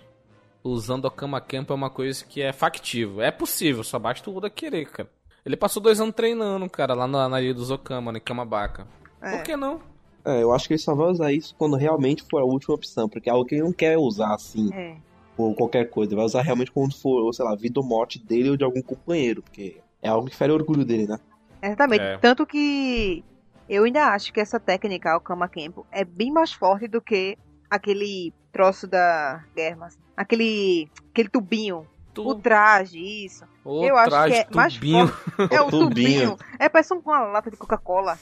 [0.64, 3.22] usando a Kama Camp é uma coisa que é factível.
[3.22, 5.10] É possível, só basta o Oda querer, cara.
[5.46, 8.88] Ele passou dois anos treinando, cara, lá na, na ilha dos Okama, em Kamabaka.
[9.22, 9.38] É.
[9.38, 9.80] Por que não?
[10.26, 13.08] É, eu acho que ele só vai usar isso quando realmente for a última opção,
[13.08, 14.98] porque é algo que ele não quer usar assim, É.
[15.38, 16.12] ou qualquer coisa.
[16.12, 18.82] Ele vai usar realmente quando for, sei lá, vida ou morte dele ou de algum
[18.82, 21.18] companheiro, porque é algo que fere o orgulho dele, né?
[21.64, 22.04] Exatamente.
[22.04, 22.18] É.
[22.18, 23.24] Tanto que
[23.68, 27.38] eu ainda acho que essa técnica, o Kama Kempo, é bem mais forte do que
[27.70, 29.98] aquele troço da Germas.
[30.18, 31.88] Aquele, aquele tubinho.
[32.14, 33.46] Tu, O traje, isso.
[33.64, 35.08] o eu acho traje, que é mais tubinho.
[35.08, 35.54] forte.
[35.56, 35.88] É o Tubinho.
[35.90, 36.38] tubinho.
[36.58, 38.18] É, parece uma lata de Coca-Cola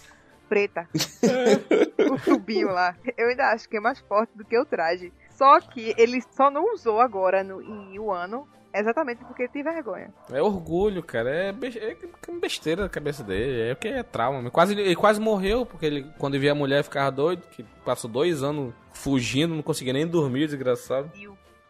[0.50, 0.88] preta.
[2.12, 2.96] o tubinho lá.
[3.18, 5.12] Eu ainda acho que é mais forte do que o traje.
[5.32, 8.48] Só que ele só não usou agora no, em Wano
[8.80, 10.14] exatamente porque ele tem vergonha.
[10.32, 11.30] É orgulho, cara.
[11.30, 11.96] É, be- é
[12.40, 13.72] besteira da cabeça dele.
[13.72, 14.50] É porque é trauma.
[14.52, 17.44] Quase, ele quase morreu, porque ele, quando via a mulher, ficava doido.
[17.52, 21.12] Que passou dois anos fugindo, não conseguia nem dormir, desgraçado.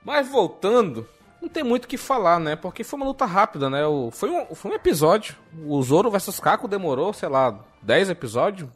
[0.04, 1.08] Mas voltando,
[1.42, 2.56] não tem muito o que falar, né?
[2.56, 3.86] Porque foi uma luta rápida, né?
[3.86, 5.36] O, foi, um, foi um episódio.
[5.66, 8.70] O Zoro versus Kako demorou, sei lá, 10 episódios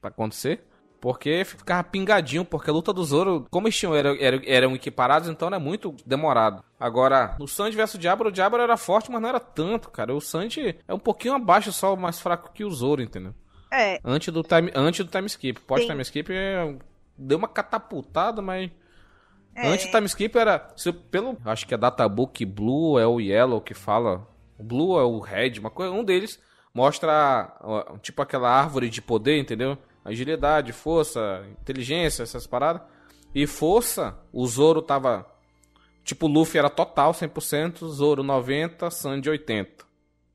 [0.00, 0.64] pra acontecer.
[1.00, 5.46] Porque ficava pingadinho, porque a luta do Zoro, como eles tinham, eram, eram, equiparados, então
[5.46, 6.64] era muito demorado.
[6.78, 10.14] Agora, o Sanji versus o Diablo, o Diablo era forte, mas não era tanto, cara.
[10.14, 13.32] O Sanji é um pouquinho abaixo, só mais fraco que o Zoro, entendeu?
[13.72, 15.60] É, Antes do time, antes do time skip.
[15.60, 15.88] Pós Sim.
[15.88, 16.76] time skip é,
[17.16, 18.70] deu uma catapultada, mas
[19.58, 19.68] é.
[19.68, 20.72] Antes o time skip era.
[20.76, 21.36] Se, pelo.
[21.44, 24.26] Acho que é Databook Blue é o Yellow que fala.
[24.56, 25.92] O Blue é o Red, uma coisa.
[25.92, 26.40] Um deles
[26.72, 27.52] mostra
[28.00, 29.76] tipo aquela árvore de poder, entendeu?
[30.04, 32.82] Agilidade, força, inteligência, essas paradas.
[33.34, 35.26] E força, o Zoro tava.
[36.02, 39.86] Tipo, o Luffy era total 100%, Zoro 90%, Sandy 80%.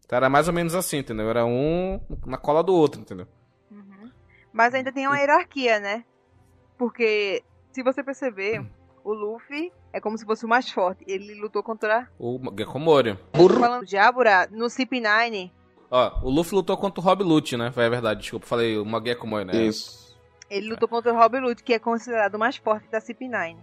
[0.06, 1.30] Então era mais ou menos assim, entendeu?
[1.30, 3.28] Era um na cola do outro, entendeu?
[4.52, 6.06] Mas ainda tem uma hierarquia, né?
[6.78, 8.64] Porque, se você perceber,
[9.04, 11.04] o Luffy é como se fosse o mais forte.
[11.08, 12.08] Ele lutou contra.
[12.20, 13.18] O Gekomori.
[13.60, 15.52] Falando do Jabura, no CP9,
[15.96, 17.68] Ó, o Luffy lutou contra o Rob Lute, né?
[17.68, 19.56] É verdade, desculpa, falei o Gekomori, né?
[19.56, 20.18] Isso.
[20.50, 23.56] ele lutou contra o Rob Lute, que é considerado o mais forte da CP9.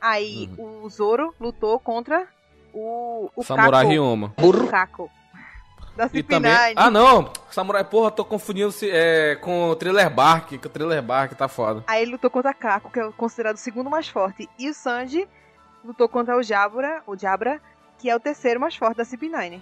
[0.00, 2.28] Aí o Zoro lutou contra
[2.72, 3.28] o.
[3.34, 3.84] O Samurai.
[3.86, 4.32] Ryoma.
[4.40, 5.10] O Kako.
[5.96, 6.28] Da E CP9.
[6.28, 6.52] também.
[6.76, 7.32] Ah, não!
[7.50, 11.48] Samurai, porra, tô confundindo se, é, com o Thriller Bark, que o Thriller Bark tá
[11.48, 11.82] foda.
[11.88, 14.48] Aí ele lutou contra Kako, que é considerado o segundo mais forte.
[14.58, 15.26] E o Sanji
[15.84, 17.60] lutou contra o Jabura, o Jabra,
[17.98, 19.60] que é o terceiro mais forte da CP9.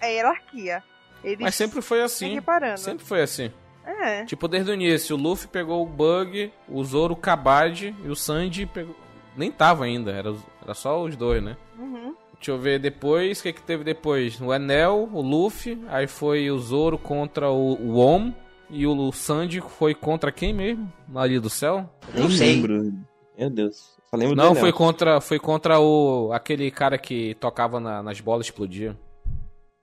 [0.00, 0.82] É hierarquia.
[1.24, 2.34] Eles Mas sempre foi assim.
[2.34, 2.78] reparando.
[2.80, 3.50] Sempre foi assim.
[3.84, 4.24] É.
[4.24, 8.14] Tipo, desde o início, o Luffy pegou o Bug, o Zoro o Kabad e o
[8.14, 8.94] Sanji pegou.
[9.36, 11.56] Nem tava ainda, era, era só os dois, né?
[11.78, 12.14] Uhum.
[12.34, 14.40] Deixa eu ver depois, o que que teve depois?
[14.40, 18.32] O Enel, o Luffy, aí foi o Zoro contra o, o Om,
[18.70, 20.92] e o Sanji foi contra quem mesmo?
[21.14, 21.88] Ali do céu?
[22.14, 22.92] Nem lembro.
[23.36, 23.96] Meu Deus.
[24.10, 24.76] Só lembro Não, do foi Enel.
[24.78, 28.96] contra, foi contra o aquele cara que tocava na- nas bolas e explodia.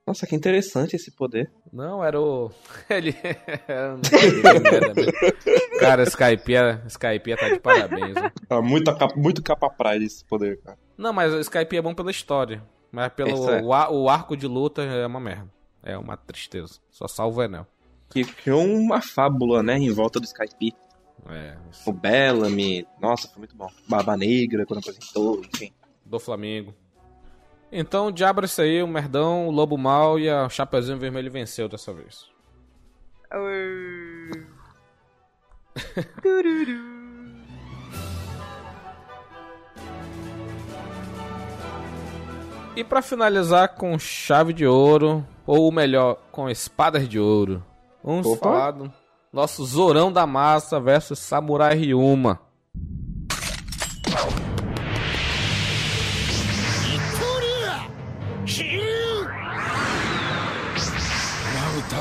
[0.08, 1.52] Nossa, que interessante esse poder.
[1.74, 2.52] Não, era o.
[2.90, 3.16] Ele.
[3.68, 5.12] Eu não sei que merda mesmo.
[5.80, 6.54] cara, Skype,
[6.88, 8.14] Skype tá de parabéns.
[8.14, 8.32] né?
[8.50, 10.78] Ah, muito, capa, muito capa praia esse poder, cara.
[10.98, 12.64] Não, mas o Skype é bom pela história.
[12.92, 13.62] Mas pelo é.
[13.62, 15.52] o, ar- o arco de luta é uma merda.
[15.84, 16.80] É uma tristeza.
[16.92, 17.68] Só salva o Enel.
[18.10, 20.74] Que criou uma fábula, né, em volta do Skype.
[21.28, 21.90] É, isso.
[21.90, 23.68] O Bellamy, nossa, foi muito bom.
[23.90, 25.74] Barba Negra, quando apresentou, enfim.
[26.06, 26.74] do Flamengo.
[27.78, 31.92] Então, diabo isso aí, o Merdão, o Lobo Mal e a Chapeuzinho Vermelho venceu dessa
[31.94, 32.26] vez.
[42.78, 47.64] E pra finalizar com chave de ouro, ou melhor, com espadas de ouro,
[48.04, 48.50] vamos Opa.
[48.50, 48.94] falar do
[49.32, 52.42] nosso Zorão da Massa versus Samurai Ryuma.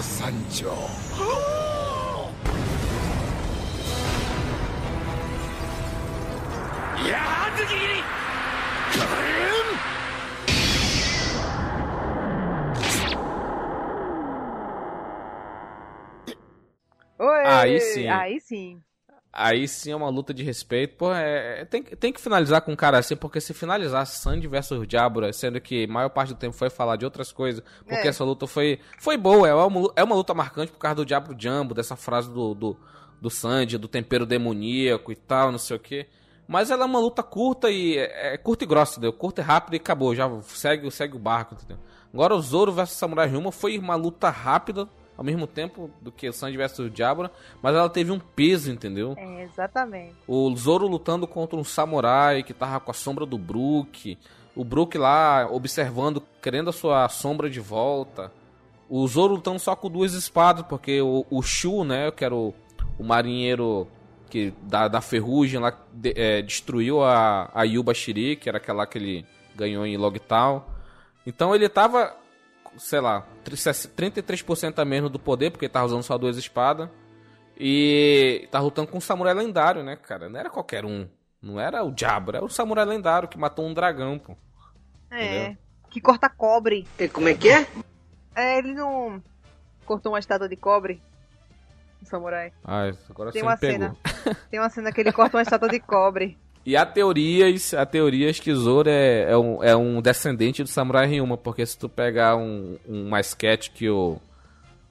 [0.04, 0.66] ラウタ山頂
[7.08, 8.04] やはずぎり
[17.16, 18.08] Oi, Aí sim.
[18.08, 18.82] Aí sim.
[19.36, 20.94] Aí sim é uma luta de respeito.
[20.96, 24.46] Pô, é, é- tem, tem que finalizar com um cara assim, porque se finalizar Sandy
[24.46, 28.08] versus Diabra, sendo que maior parte do tempo foi falar de outras coisas, porque É.
[28.08, 31.34] essa luta foi, foi boa, é uma, é uma luta marcante por causa do Diablo
[31.36, 32.76] Jumbo, dessa frase do, do,
[33.20, 36.06] do Sandy, do tempero demoníaco e tal, não sei o que.
[36.46, 37.96] Mas ela é uma luta curta e.
[37.96, 39.14] É, é curta e grossa, entendeu?
[39.14, 40.14] Curta e rápida e acabou.
[40.14, 41.78] Já segue, segue o barco, entendeu?
[42.12, 44.86] Agora o Zoro versus Samurai Ryuma foi uma luta rápida,
[45.16, 47.30] ao mesmo tempo do que o Sanji versus Diablo,
[47.62, 49.14] mas ela teve um peso, entendeu?
[49.16, 50.14] É, exatamente.
[50.26, 54.18] O Zoro lutando contra um samurai que tava com a sombra do Brook.
[54.56, 58.32] O Brook lá observando, querendo a sua sombra de volta.
[58.88, 62.54] O Zoro lutando só com duas espadas, porque o, o Shu, né, que era o,
[62.98, 63.88] o marinheiro
[64.28, 68.84] que da, da ferrugem lá, de, é, destruiu a, a Yuba Shiri, que era aquela
[68.84, 70.62] que ele ganhou em Logtown.
[71.24, 72.14] Então ele tava,
[72.76, 76.88] sei lá, 33% a menos do poder, porque tava usando só duas espadas.
[77.56, 80.28] E tá lutando com um samurai lendário, né, cara?
[80.28, 81.08] Não era qualquer um.
[81.40, 84.36] Não era o diabo, era o samurai lendário que matou um dragão, pô.
[85.10, 85.24] É.
[85.24, 85.58] Entendeu?
[85.90, 86.88] Que corta cobre.
[87.12, 87.66] Como é que é?
[88.34, 89.22] É, ele não
[89.84, 91.00] cortou uma estátua de cobre.
[92.02, 92.52] O samurai.
[92.64, 93.78] Ah, agora Tem você uma me pegou.
[93.78, 94.36] cena.
[94.50, 96.36] Tem uma cena que ele corta uma estátua de cobre.
[96.66, 101.06] E há teorias, há teorias que Zoro é, é, um, é um descendente do Samurai
[101.06, 104.16] Ryuma, porque se tu pegar um, um sketch que o,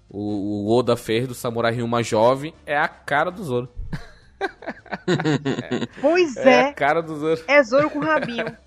[0.07, 3.69] o, o Oda fez do Samurai Ryuma jovem, é a cara do Zoro.
[6.01, 6.73] Pois É, a é.
[6.73, 7.41] cara do Zoro.
[7.47, 8.45] É Zoro com rabinho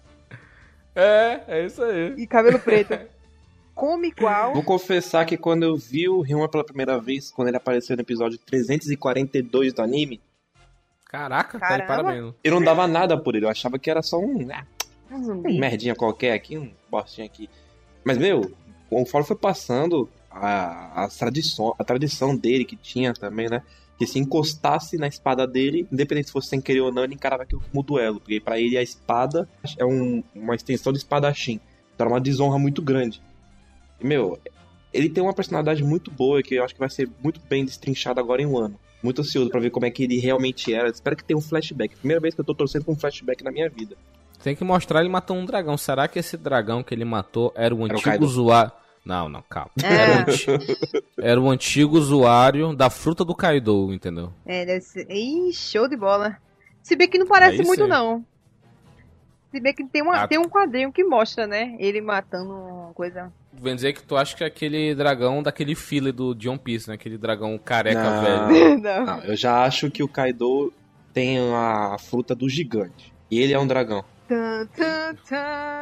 [0.94, 2.14] É, é isso aí.
[2.16, 2.98] e cabelo preto.
[3.74, 4.54] Come qual?
[4.54, 8.00] Vou confessar que quando eu vi o Ryuma pela primeira vez, quando ele apareceu no
[8.00, 10.18] episódio 342 do anime,
[11.08, 12.02] Caraca, tá de Caramba.
[12.04, 12.34] parabéns.
[12.42, 13.44] eu não dava nada por ele.
[13.46, 14.64] Eu achava que era só um, ah,
[15.10, 17.48] Um merdinha qualquer aqui, um bostinho aqui.
[18.04, 18.52] Mas, meu,
[18.90, 23.62] conforme foi passando a, a, tradição, a tradição dele que tinha também, né?
[23.98, 27.44] Que se encostasse na espada dele, independente se fosse sem querer ou não, ele encarava
[27.44, 28.20] aquilo como duelo.
[28.20, 29.48] Porque pra ele a espada
[29.78, 31.60] é um- uma extensão do espadachim.
[31.94, 33.22] Então era uma desonra muito grande.
[34.00, 34.38] E, meu,
[34.92, 38.20] ele tem uma personalidade muito boa que eu acho que vai ser muito bem destrinchado
[38.20, 38.78] agora em um ano.
[39.06, 40.88] Muito ansioso pra ver como é que ele realmente era.
[40.88, 41.96] Espero que tenha um flashback.
[41.96, 43.96] Primeira vez que eu tô torcendo com um flashback na minha vida.
[44.42, 45.76] Tem que mostrar ele matou um dragão.
[45.78, 48.24] Será que esse dragão que ele matou era o o antigo Kaido.
[48.24, 48.72] usuário?
[49.04, 49.70] Não, não, calma.
[49.82, 49.86] É.
[49.86, 54.32] Era, o anti- era o antigo usuário da fruta do Kaido, entendeu?
[54.44, 55.06] É, deve ser.
[55.10, 56.36] Ih, show de bola.
[56.82, 57.88] Se bem que não parece Aí muito, sim.
[57.88, 58.24] não.
[59.50, 60.28] Se bem que tem, uma, Ah.
[60.28, 61.76] tem um quadrinho que mostra, né?
[61.78, 63.32] Ele matando uma coisa.
[63.52, 66.88] Vem dizer que tu acha que é aquele dragão daquele filler do de One Piece,
[66.88, 66.94] né?
[66.94, 68.22] Aquele dragão careca Não.
[68.48, 68.78] velho.
[68.82, 69.06] não.
[69.06, 70.72] Não, eu já acho que o Kaido
[71.12, 73.14] tem a fruta do gigante.
[73.30, 74.04] E ele é um dragão.
[74.28, 75.14] Tan, tan,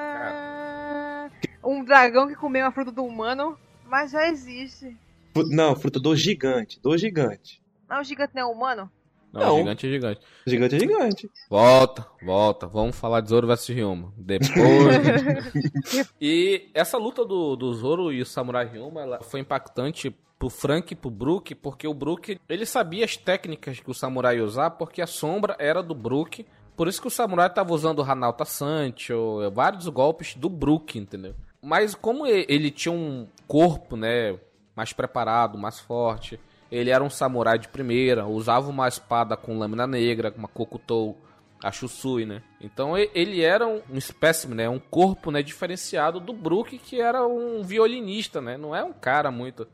[0.04, 1.30] tan.
[1.64, 3.58] Um dragão que comeu a fruta do humano,
[3.88, 4.96] mas já existe.
[5.32, 6.78] Fru- Não, fruta do gigante.
[6.80, 7.60] Do gigante.
[7.88, 8.90] Mas o gigante não é humano?
[9.34, 9.56] Não, Não.
[9.58, 10.20] gigante é gigante.
[10.46, 11.30] Gigante é gigante.
[11.50, 12.66] Volta, volta.
[12.68, 14.12] Vamos falar de Zoro vs Ryuma.
[14.16, 14.54] Depois.
[16.20, 20.92] e essa luta do, do Zoro e o Samurai Ryuma ela foi impactante pro Frank
[20.92, 24.70] e pro Brook, porque o Brook, ele sabia as técnicas que o Samurai ia usar,
[24.70, 26.46] porque a sombra era do Brook.
[26.76, 31.34] Por isso que o Samurai tava usando o Hanalta Sancho, vários golpes do Brook, entendeu?
[31.60, 34.38] Mas como ele tinha um corpo, né,
[34.76, 36.38] mais preparado, mais forte,
[36.74, 41.16] ele era um samurai de primeira, usava uma espada com lâmina negra, uma Kokutou,
[41.62, 42.42] a Shusui, né?
[42.60, 44.68] Então e- ele era um, um espécime, né?
[44.68, 48.56] Um corpo, né, diferenciado do Brook, que era um violinista, né?
[48.56, 49.66] Não é um cara muito,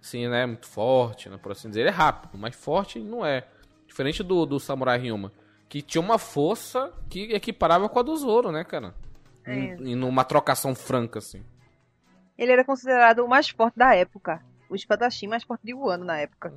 [0.00, 1.80] assim, né, muito forte, né, por assim dizer.
[1.80, 3.46] Ele é rápido, mas forte não é.
[3.86, 5.32] Diferente do, do Samurai Ryuma,
[5.68, 8.94] que tinha uma força que equiparava com a do Zoro, né, cara?
[9.44, 9.74] É.
[9.74, 11.42] Em numa trocação franca, assim.
[12.38, 14.40] Ele era considerado o mais forte da época.
[14.74, 16.52] O espadachim mais forte de Wano na época.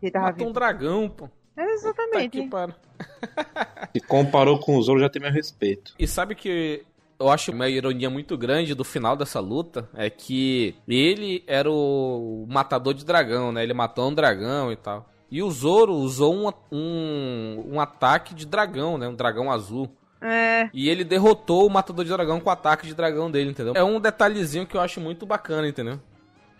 [0.00, 0.54] Que ele tava Matou um vivo.
[0.54, 1.26] dragão, pô.
[1.54, 2.42] É, Tá exatamente.
[2.48, 2.74] pariu.
[3.92, 5.92] Se comparou com o Zoro, já tem meu respeito.
[5.98, 6.82] E sabe que
[7.20, 12.46] eu acho uma ironia muito grande do final dessa luta é que ele era o
[12.48, 13.62] matador de dragão, né?
[13.62, 15.06] Ele matou um dragão e tal.
[15.30, 19.06] E o Zoro usou um, um, um ataque de dragão, né?
[19.06, 19.90] Um dragão azul.
[20.20, 23.74] É, E ele derrotou o matador de dragão com o ataque de dragão dele, entendeu?
[23.76, 26.00] É um detalhezinho que eu acho muito bacana, entendeu?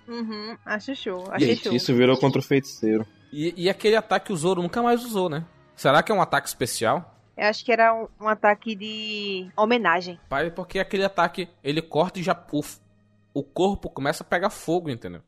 [0.09, 1.25] Uhum, acho show.
[1.31, 1.65] Achei show.
[1.73, 3.07] Gente, isso virou contra o feiticeiro.
[3.33, 5.45] E, e aquele ataque o Zoro nunca mais usou, né?
[5.77, 7.15] Será que é um ataque especial?
[7.37, 10.19] Eu acho que era um, um ataque de homenagem.
[10.29, 12.37] Pai, porque aquele ataque, ele corta e já.
[12.51, 12.63] O,
[13.33, 15.23] o corpo começa a pegar fogo, entendeu?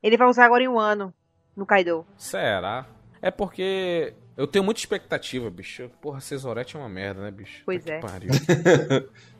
[0.00, 1.12] Ele vai usar agora em um ano
[1.56, 2.06] no Kaido.
[2.16, 2.86] Será?
[3.20, 5.90] É porque eu tenho muita expectativa, bicho.
[6.00, 7.62] Porra, Cesorete é uma merda, né, bicho?
[7.66, 7.98] Pois é.
[7.98, 8.30] que pariu.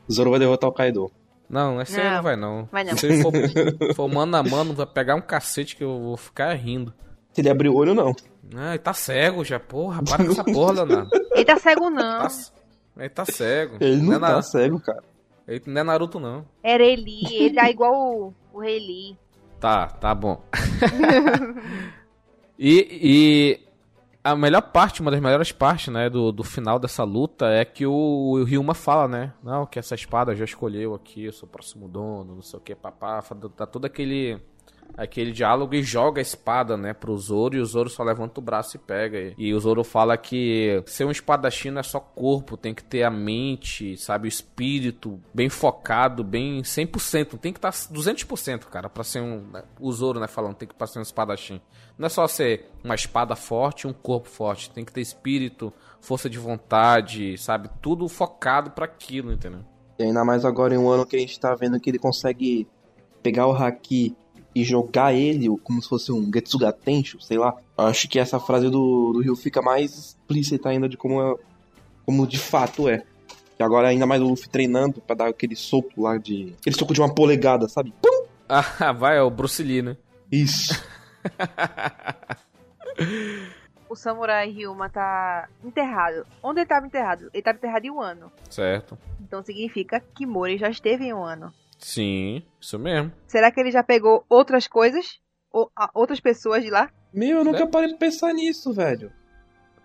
[0.05, 1.09] O Zoro vai derrotar o Kaido.
[1.49, 2.69] Não, esse aí Não, não vai não.
[2.71, 2.95] vai não.
[2.97, 3.31] Se ele for,
[3.95, 6.93] for mano a mano, vai pegar um cacete que eu vou ficar rindo.
[7.33, 8.15] Se ele abrir o olho, não.
[8.55, 10.03] Ai, tá cego já, porra.
[10.03, 11.09] Para com essa porra, Leonardo.
[11.33, 12.27] Ele tá cego, não.
[12.27, 12.31] Tá,
[12.97, 13.77] ele tá cego.
[13.79, 15.03] Ele não, é tá Na- cego, cara.
[15.47, 16.45] ele não é Naruto, não.
[16.63, 17.21] Era Eli.
[17.31, 19.17] Ele tá igual o, o Rei Lee.
[19.59, 20.41] Tá, tá bom.
[22.57, 23.68] e, e
[24.21, 27.85] A melhor parte, uma das melhores partes, né, do, do final dessa luta é que
[27.85, 29.33] o, o Ryuma fala, né?
[29.41, 32.61] Não, que essa espada já escolheu aqui, eu sou o próximo dono, não sei o
[32.61, 33.23] que, papá.
[33.57, 34.41] Dá todo aquele
[34.97, 38.43] aquele diálogo e joga a espada, né, pro Zoro e o Zoro só levanta o
[38.43, 39.33] braço e pega.
[39.37, 43.03] E o Zoro fala que ser um espadachim não é só corpo, tem que ter
[43.03, 48.89] a mente, sabe, o espírito bem focado, bem 100%, tem que estar tá 200%, cara,
[48.89, 51.61] para ser um né, o Zoro, né, falando, tem que pra ser um espadachim.
[51.97, 56.29] Não é só ser uma espada forte um corpo forte, tem que ter espírito, força
[56.29, 59.61] de vontade, sabe, tudo focado para aquilo, entendeu?
[59.97, 62.67] E ainda mais agora em um ano que a gente tá vendo que ele consegue
[63.21, 64.15] pegar o haki
[64.53, 67.55] e jogar ele como se fosse um Getsuga Tensho, sei lá.
[67.77, 71.35] Acho que essa frase do, do Ryu fica mais explícita ainda de como, é,
[72.05, 73.03] como de fato é.
[73.59, 76.55] E agora ainda mais o Luffy treinando para dar aquele soco lá de...
[76.59, 77.93] Aquele soco de uma polegada, sabe?
[78.01, 78.25] Pum!
[78.47, 79.97] Ah, vai, é o Bruce Lee, né?
[80.31, 80.81] Isso.
[83.89, 86.25] o samurai Ryuma tá enterrado.
[86.41, 87.29] Onde ele estava enterrado?
[87.33, 88.31] Ele estava enterrado em um ano.
[88.49, 88.97] Certo.
[89.19, 91.53] Então significa que Mori já esteve em um ano.
[91.79, 93.11] Sim, isso mesmo.
[93.27, 95.19] Será que ele já pegou outras coisas?
[95.51, 96.89] Ou a, outras pessoas de lá?
[97.13, 99.11] Meu, eu nunca parei pra pensar nisso, velho.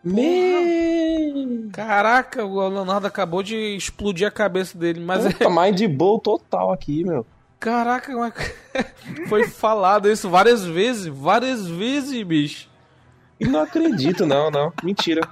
[0.02, 1.70] Meu!
[1.72, 5.72] Caraca, o Leonardo acabou de explodir a cabeça dele, mas Puta, é.
[5.72, 7.24] de boa total aqui, meu.
[7.58, 8.34] Caraca, mas...
[9.28, 12.68] foi falado isso várias vezes, várias vezes, bicho.
[13.40, 14.72] Não acredito, não, não.
[14.82, 15.22] Mentira.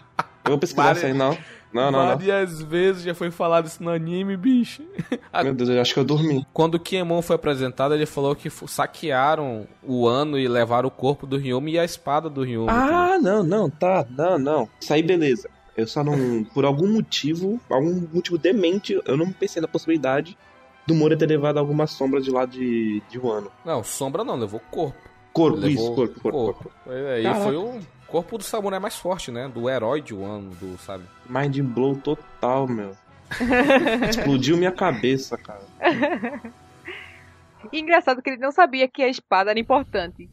[0.45, 0.99] Eu vou pesquisar várias...
[0.99, 1.37] isso aí, não.
[1.73, 2.67] Não, não, Várias não.
[2.67, 4.83] vezes já foi falado isso no anime, bicho.
[5.43, 6.47] Meu Deus, eu acho que eu dormi.
[6.53, 11.27] Quando o Kiemon foi apresentado, ele falou que saquearam o ano e levaram o corpo
[11.27, 12.71] do Ryuma e a espada do Ryuma.
[12.71, 14.69] Ah, não, não, tá, não, não.
[14.81, 15.49] Isso aí, beleza.
[15.77, 20.37] Eu só não, por algum motivo, algum motivo demente, eu não pensei na possibilidade
[20.87, 23.51] do Moura ter levado alguma sombra de lá de, de Wano.
[23.65, 24.99] Não, sombra não, levou corpo.
[25.33, 26.63] Corpo, levou isso, corpo, corpo, corpo.
[26.65, 26.91] corpo.
[26.91, 27.81] Aí foi um
[28.13, 29.49] corpo do samurai mais forte, né?
[29.49, 31.05] Do herói de Wano, do, sabe?
[31.27, 32.95] Mind blow total, meu.
[34.09, 35.63] Explodiu minha cabeça, cara.
[37.73, 40.29] engraçado que ele não sabia que a espada era importante.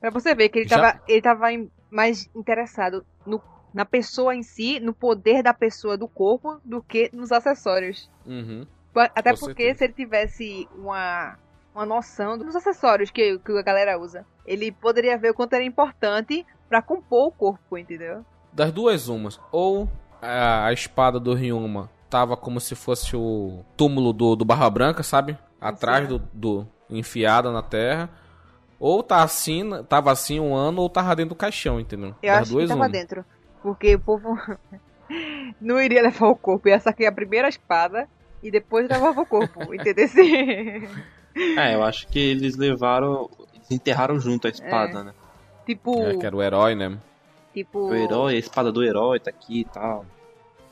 [0.00, 0.76] Pra você ver que ele Já...
[0.76, 1.46] tava, ele tava
[1.88, 3.40] mais interessado no,
[3.72, 8.10] na pessoa em si, no poder da pessoa do corpo, do que nos acessórios.
[8.26, 8.66] Uhum.
[9.14, 9.78] Até Com porque certeza.
[9.78, 11.38] se ele tivesse uma,
[11.74, 15.64] uma noção dos acessórios que, que a galera usa, ele poderia ver o quanto era
[15.64, 18.24] importante para compor o corpo, entendeu?
[18.52, 19.88] Das duas umas, ou
[20.20, 25.02] a, a espada do Ryuma tava como se fosse o túmulo do, do Barra Branca,
[25.02, 25.36] sabe?
[25.60, 28.08] Atrás do, do enfiada na terra.
[28.78, 32.14] Ou tá assim, tava assim um ano, ou tava dentro do caixão, entendeu?
[32.22, 32.88] Eu das acho duas que tava uma.
[32.88, 33.24] dentro.
[33.62, 34.38] Porque o povo
[35.60, 36.68] não iria levar o corpo.
[36.68, 38.08] Ia sacar a primeira espada
[38.42, 40.06] e depois levava o corpo, entendeu?
[41.56, 43.30] é, eu acho que eles levaram.
[43.54, 45.04] Eles enterraram junto a espada, é.
[45.04, 45.14] né?
[45.64, 46.02] Tipo.
[46.02, 46.98] É, que era o herói, né?
[47.52, 47.88] Tipo.
[47.90, 50.04] O herói, a espada do herói tá aqui e tal.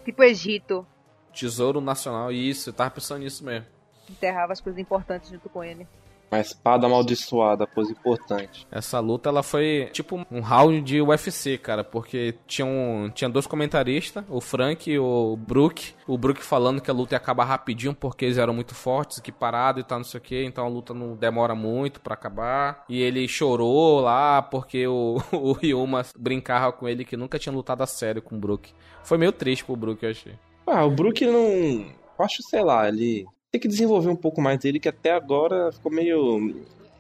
[0.05, 0.87] Tipo Egito.
[1.33, 3.67] Tesouro Nacional, isso, eu tava pensando nisso mesmo.
[4.11, 5.87] Enterrava as coisas importantes junto com ele.
[6.33, 8.67] Uma espada amaldiçoada, coisa importante.
[8.71, 13.47] Essa luta, ela foi tipo um round de UFC, cara, porque tinha, um, tinha dois
[13.47, 15.93] comentaristas, o Frank e o Brook.
[16.07, 19.31] O Brook falando que a luta ia acabar rapidinho porque eles eram muito fortes, que
[19.31, 22.83] parado e tal, não sei o que, então a luta não demora muito para acabar.
[22.89, 27.83] E ele chorou lá porque o, o Ryuma brincava com ele que nunca tinha lutado
[27.83, 28.73] a sério com o Brook.
[29.05, 30.33] Foi meio triste pro Brook, eu achei.
[30.67, 31.93] Ah, o Brook não.
[32.19, 35.93] Acho, sei lá, ele tem que desenvolver um pouco mais dele, que até agora ficou
[35.93, 36.57] meio.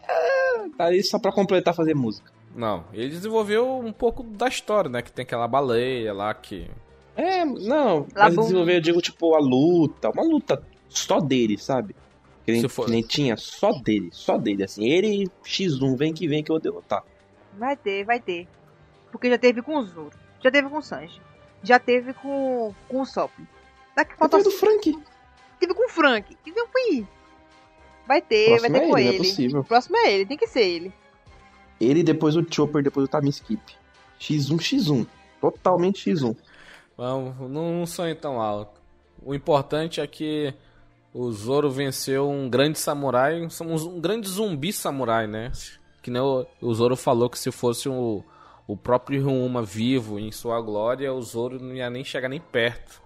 [0.06, 2.30] É, tá aí só pra completar fazer música.
[2.54, 5.00] Não, ele desenvolveu um pouco da história, né?
[5.00, 6.70] Que tem aquela baleia lá que.
[7.16, 11.96] É, não, mas desenvolver, eu digo, tipo, a luta, uma luta só dele, sabe?
[12.44, 12.84] Que nem, for...
[12.84, 14.86] que nem tinha, só dele, só dele, assim.
[14.86, 17.02] Ele X1, vem que vem que eu vou derrotar.
[17.58, 18.46] Vai ter, vai ter.
[19.10, 21.20] Porque já teve com o Zoro, já teve com o Sanji,
[21.62, 23.30] já teve com, com o Sop.
[23.94, 24.42] Daqui falta.
[24.42, 24.98] do Frank
[25.62, 26.36] tive com o Frank.
[26.46, 27.06] Então fui.
[28.06, 29.28] Vai ter, vai ter é com ele.
[29.28, 29.54] ele.
[29.54, 30.92] É o próximo é ele, tem que ser ele.
[31.80, 33.62] Ele depois o Chopper, depois o Time Skip.
[34.20, 35.06] X1, X1.
[35.40, 36.36] Totalmente X1.
[36.96, 38.80] Vamos, não sonho tão alto.
[39.24, 40.52] O importante é que
[41.14, 45.50] o Zoro venceu um grande samurai, um, um grande zumbi samurai, né?
[46.02, 48.24] Que nem o, o Zoro falou que se fosse o,
[48.66, 53.00] o próprio Ryuma vivo em sua glória, o Zoro não ia nem chegar nem perto.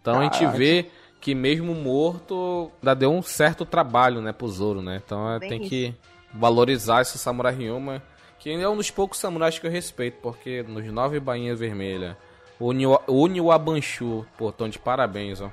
[0.00, 0.36] Então Caraca.
[0.36, 0.90] a gente vê
[1.20, 5.00] que mesmo morto, ainda deu um certo trabalho, né, pro Zoro, né?
[5.04, 5.68] Então é, tem isso.
[5.68, 5.94] que
[6.32, 8.02] valorizar esse Samurai Ryuma,
[8.38, 12.16] que é um dos poucos samurais que eu respeito, porque nos nove bainhas vermelhas,
[12.58, 15.50] o Niwabanshu, pô, tão de parabéns, ó.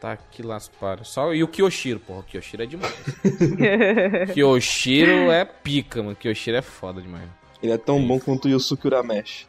[0.00, 1.02] Tá aqui lá para.
[1.02, 2.94] Só e o Kyoshiro, porra, o Kyoshiro é demais.
[4.32, 6.14] Kyoshiro é pica, mano.
[6.14, 7.28] Kyoshiro é foda demais.
[7.60, 8.06] Ele é tão Sim.
[8.06, 9.48] bom quanto o Yusuke Urameshi.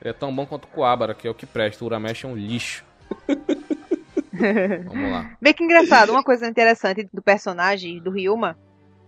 [0.00, 1.84] Ele é tão bom quanto o Coabra, que é o que presta.
[1.84, 2.84] O Uramesh é um lixo.
[4.88, 5.30] Vamos lá.
[5.40, 8.56] Bem que engraçado, uma coisa interessante do personagem do Ryuma,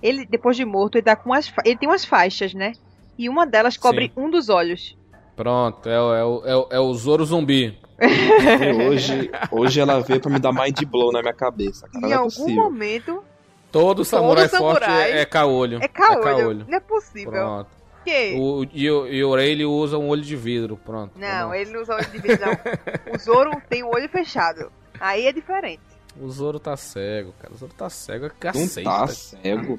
[0.02, 2.72] ele, depois de morto, ele, tá com as, ele tem umas faixas, né?
[3.18, 4.96] E uma delas cobre um dos olhos.
[5.34, 7.78] Pronto, é, o- é, é, o- é o Zoro zumbi.
[7.98, 11.88] E hoje, hoje ela veio pra me dar mind blow na minha cabeça.
[11.88, 12.62] Cara, em não é algum possível.
[12.62, 13.24] momento,
[13.72, 15.78] Todo samurai forte samurai é, é caolho.
[15.82, 16.22] é caolho.
[16.22, 16.66] caolho.
[16.68, 17.30] Não é possível.
[17.32, 17.70] Pronto.
[18.04, 18.36] Que?
[18.38, 20.78] O, e, o, e o Rayleigh usa um olho de vidro.
[20.84, 21.12] Pronto.
[21.18, 21.56] Não, Vamos.
[21.56, 22.52] ele não usa olho de vidro, não.
[23.14, 24.70] O Zoro tem o olho fechado.
[25.00, 25.82] Aí é diferente.
[26.20, 27.52] O Zoro tá cego, cara.
[27.52, 28.84] O Zoro tá cego, é Não cacete.
[28.84, 29.78] tá cego.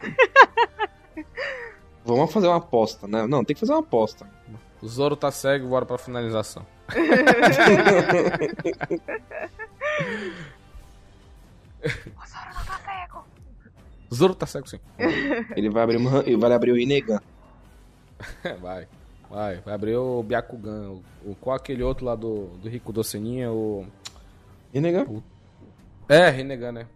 [2.04, 3.26] Vamos fazer uma aposta, né?
[3.26, 4.28] Não, tem que fazer uma aposta.
[4.80, 6.66] O Zoro tá cego, bora pra finalização.
[11.82, 13.24] O Zoro não tá cego.
[14.10, 14.80] O Zoro tá cego sim.
[15.56, 17.20] Ele vai abrir, uma, ele vai abrir o Inegan.
[18.60, 18.86] vai.
[19.30, 20.90] Vai, vai abrir o Byakugan.
[20.90, 23.50] O, o, qual aquele outro lá do, do Rico Doceninha?
[23.50, 23.86] O.
[24.72, 25.22] Inegan?
[26.08, 26.86] É, Rinnegan, né?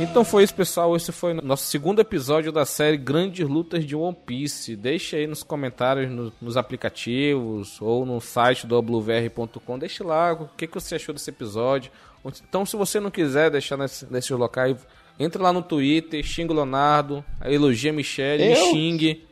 [0.00, 0.96] Então foi isso, pessoal.
[0.96, 4.74] Esse foi o nosso segundo episódio da série Grandes Lutas de One Piece.
[4.74, 9.78] Deixe aí nos comentários, no- nos aplicativos ou no site do wvr.com.
[9.78, 11.92] Deixe lá o que, que você achou desse episódio.
[12.48, 14.76] Então, se você não quiser deixar nesse- nesses locais,
[15.18, 18.70] entre lá no Twitter, xinga o Leonardo, elogia a Michelle, me Eu?
[18.72, 19.24] xingue.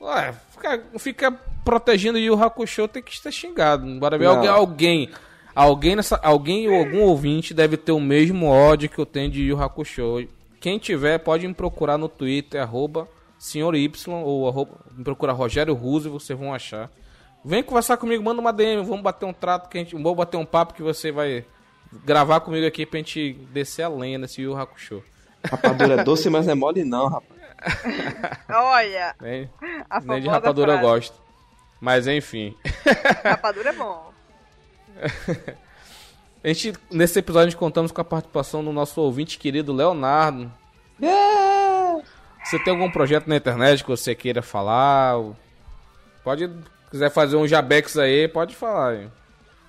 [0.00, 1.32] Ué, fica, fica
[1.64, 3.86] protegendo o Yu Hakusho, tem que estar xingado.
[3.98, 5.10] Bora ver alguém, alguém,
[5.56, 9.42] alguém, nessa, alguém ou algum ouvinte deve ter o mesmo ódio que eu tenho de
[9.42, 10.28] Yu Hakusho.
[10.60, 15.74] Quem tiver, pode me procurar no Twitter, arroba senhor Y, ou arroba, me procura Rogério
[15.74, 16.90] Russo, vocês vão achar.
[17.44, 20.36] Vem conversar comigo, manda uma DM, vamos bater um trato, que a gente, vamos bater
[20.36, 21.44] um papo que você vai
[22.04, 25.02] gravar comigo aqui pra gente descer a lenha nesse Yu Hakusho.
[25.48, 27.36] Rapadura é doce, mas não é mole não, rapaz.
[28.50, 29.48] Olha, Nem,
[29.88, 31.14] a nem de rapadura eu gosto.
[31.80, 32.54] Mas enfim.
[33.22, 34.12] Rapadura é bom.
[36.44, 40.52] A gente, nesse episódio, a gente contamos com a participação do nosso ouvinte querido Leonardo.
[42.44, 45.16] Você tem algum projeto na internet que você queira falar?
[46.22, 46.48] Pode,
[46.88, 48.94] quiser fazer um jabex aí, pode falar.
[48.94, 49.12] hein?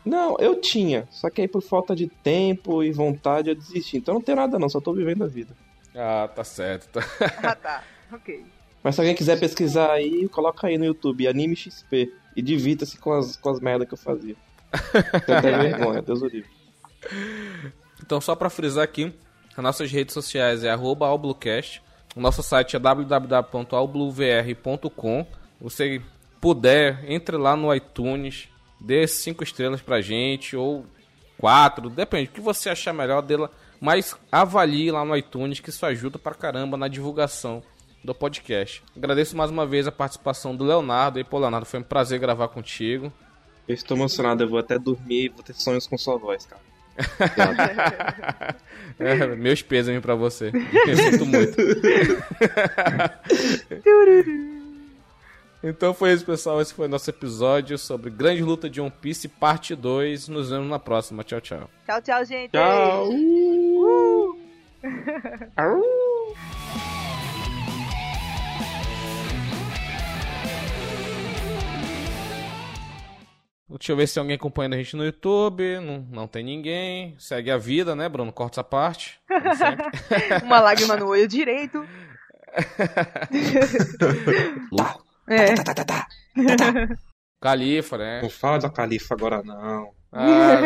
[0.05, 1.07] Não, eu tinha.
[1.09, 3.97] Só que aí por falta de tempo e vontade eu desisti.
[3.97, 5.55] Então não tem nada não, só tô vivendo a vida.
[5.95, 6.89] Ah, tá certo.
[6.91, 7.01] Tá.
[7.41, 7.83] Ah, tá.
[8.13, 8.45] Ok.
[8.83, 12.13] Mas se alguém quiser pesquisar aí, coloca aí no YouTube, Anime XP.
[12.35, 14.35] E divirta-se com as, com as merdas que eu fazia.
[15.41, 16.49] Vergonha, Deus o livre.
[18.01, 19.13] Então, só pra frisar aqui,
[19.55, 21.81] as nossas redes sociais é Albluecast.
[22.15, 25.27] O nosso site é www.albluvr.com.
[25.59, 26.01] Você
[26.39, 28.47] puder, entre lá no iTunes,
[28.79, 30.85] dê cinco estrelas pra gente, ou
[31.37, 33.51] quatro, depende, o que você achar melhor dela.
[33.79, 37.61] Mas avalie lá no iTunes, que isso ajuda pra caramba na divulgação
[38.03, 38.83] do podcast.
[38.95, 41.19] Agradeço mais uma vez a participação do Leonardo.
[41.19, 43.13] E, pô, Leonardo, foi um prazer gravar contigo.
[43.67, 46.61] Eu estou emocionado, eu vou até dormir e vou ter sonhos com sua voz, cara.
[48.99, 50.51] É, meus pêsames pra você.
[50.87, 51.55] Eu sinto muito.
[55.63, 56.59] então foi isso, pessoal.
[56.59, 60.29] Esse foi o nosso episódio sobre Grande Luta de One Piece, parte 2.
[60.29, 61.23] Nos vemos na próxima.
[61.23, 61.69] Tchau, tchau.
[61.85, 62.49] Tchau, tchau, gente.
[62.51, 63.07] Tchau!
[73.69, 75.79] Deixa eu ver se tem alguém acompanhando a gente no YouTube.
[75.79, 77.15] Não, não tem ninguém.
[77.19, 78.31] Segue a vida, né, Bruno?
[78.31, 79.19] Corta essa parte.
[80.43, 81.85] Uma lágrima no olho direito.
[84.71, 85.05] Louco.
[85.29, 85.47] É.
[87.41, 88.21] Califa, né?
[88.21, 89.91] Não fala da Califa agora não.
[90.11, 90.61] Ah,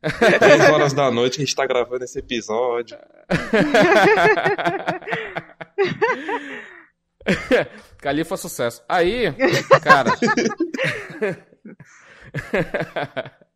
[0.38, 2.96] 10 horas da noite a gente tá gravando esse episódio.
[7.98, 8.82] Califa sucesso.
[8.88, 9.34] Aí,
[9.82, 10.12] cara.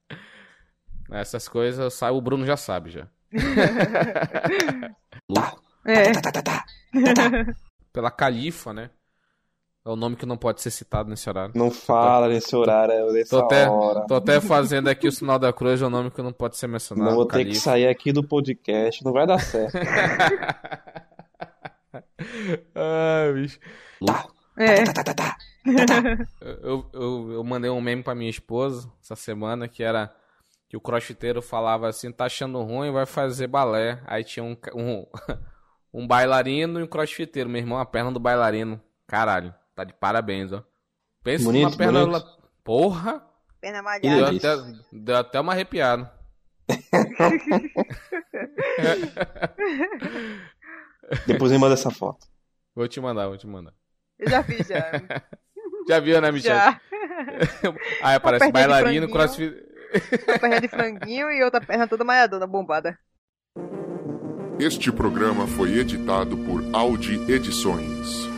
[1.10, 3.06] Essas coisas, sabe, o Bruno já sabe já.
[5.28, 5.62] Louco.
[5.84, 6.12] É.
[7.92, 8.90] Pela Califa, né?
[9.84, 11.52] É o nome que não pode ser citado nesse horário.
[11.56, 14.06] Não fala nesse horário, é nessa Tô até, hora.
[14.06, 16.68] tô até fazendo aqui o sinal da cruz, é o nome que não pode ser
[16.68, 17.10] mencionado.
[17.10, 19.76] Não vou ter que sair aqui do podcast, não vai dar certo.
[22.76, 23.58] Ai, bicho.
[24.56, 24.84] É.
[26.40, 30.14] Eu, eu, eu mandei um meme pra minha esposa essa semana que era
[30.68, 34.02] que o crossfiteiro falava assim, tá achando ruim, vai fazer balé.
[34.06, 35.06] Aí tinha um, um,
[35.92, 37.48] um bailarino e um crossfiteiro.
[37.48, 38.80] Meu irmão, a perna do bailarino.
[39.06, 40.64] Caralho, tá de parabéns, ó.
[41.22, 42.06] Pensa Bonito, numa perna.
[42.06, 42.26] bonito.
[42.64, 43.24] Porra!
[43.60, 44.24] Perna Deu malhada.
[44.26, 44.54] delícia.
[44.54, 46.12] até, deu até uma arrepiada.
[51.26, 52.26] Depois me manda essa foto.
[52.74, 53.74] Vou te mandar, vou te mandar.
[54.18, 54.90] Eu já fiz, já.
[55.88, 56.54] Já viu, né, Michel?
[56.54, 56.80] já.
[58.02, 59.54] Aí aparece bailarino, crossfit.
[60.26, 62.98] Uma perna de franguinho e outra perna toda malhadona, bombada.
[64.58, 68.31] Este programa foi editado por Audi Edições.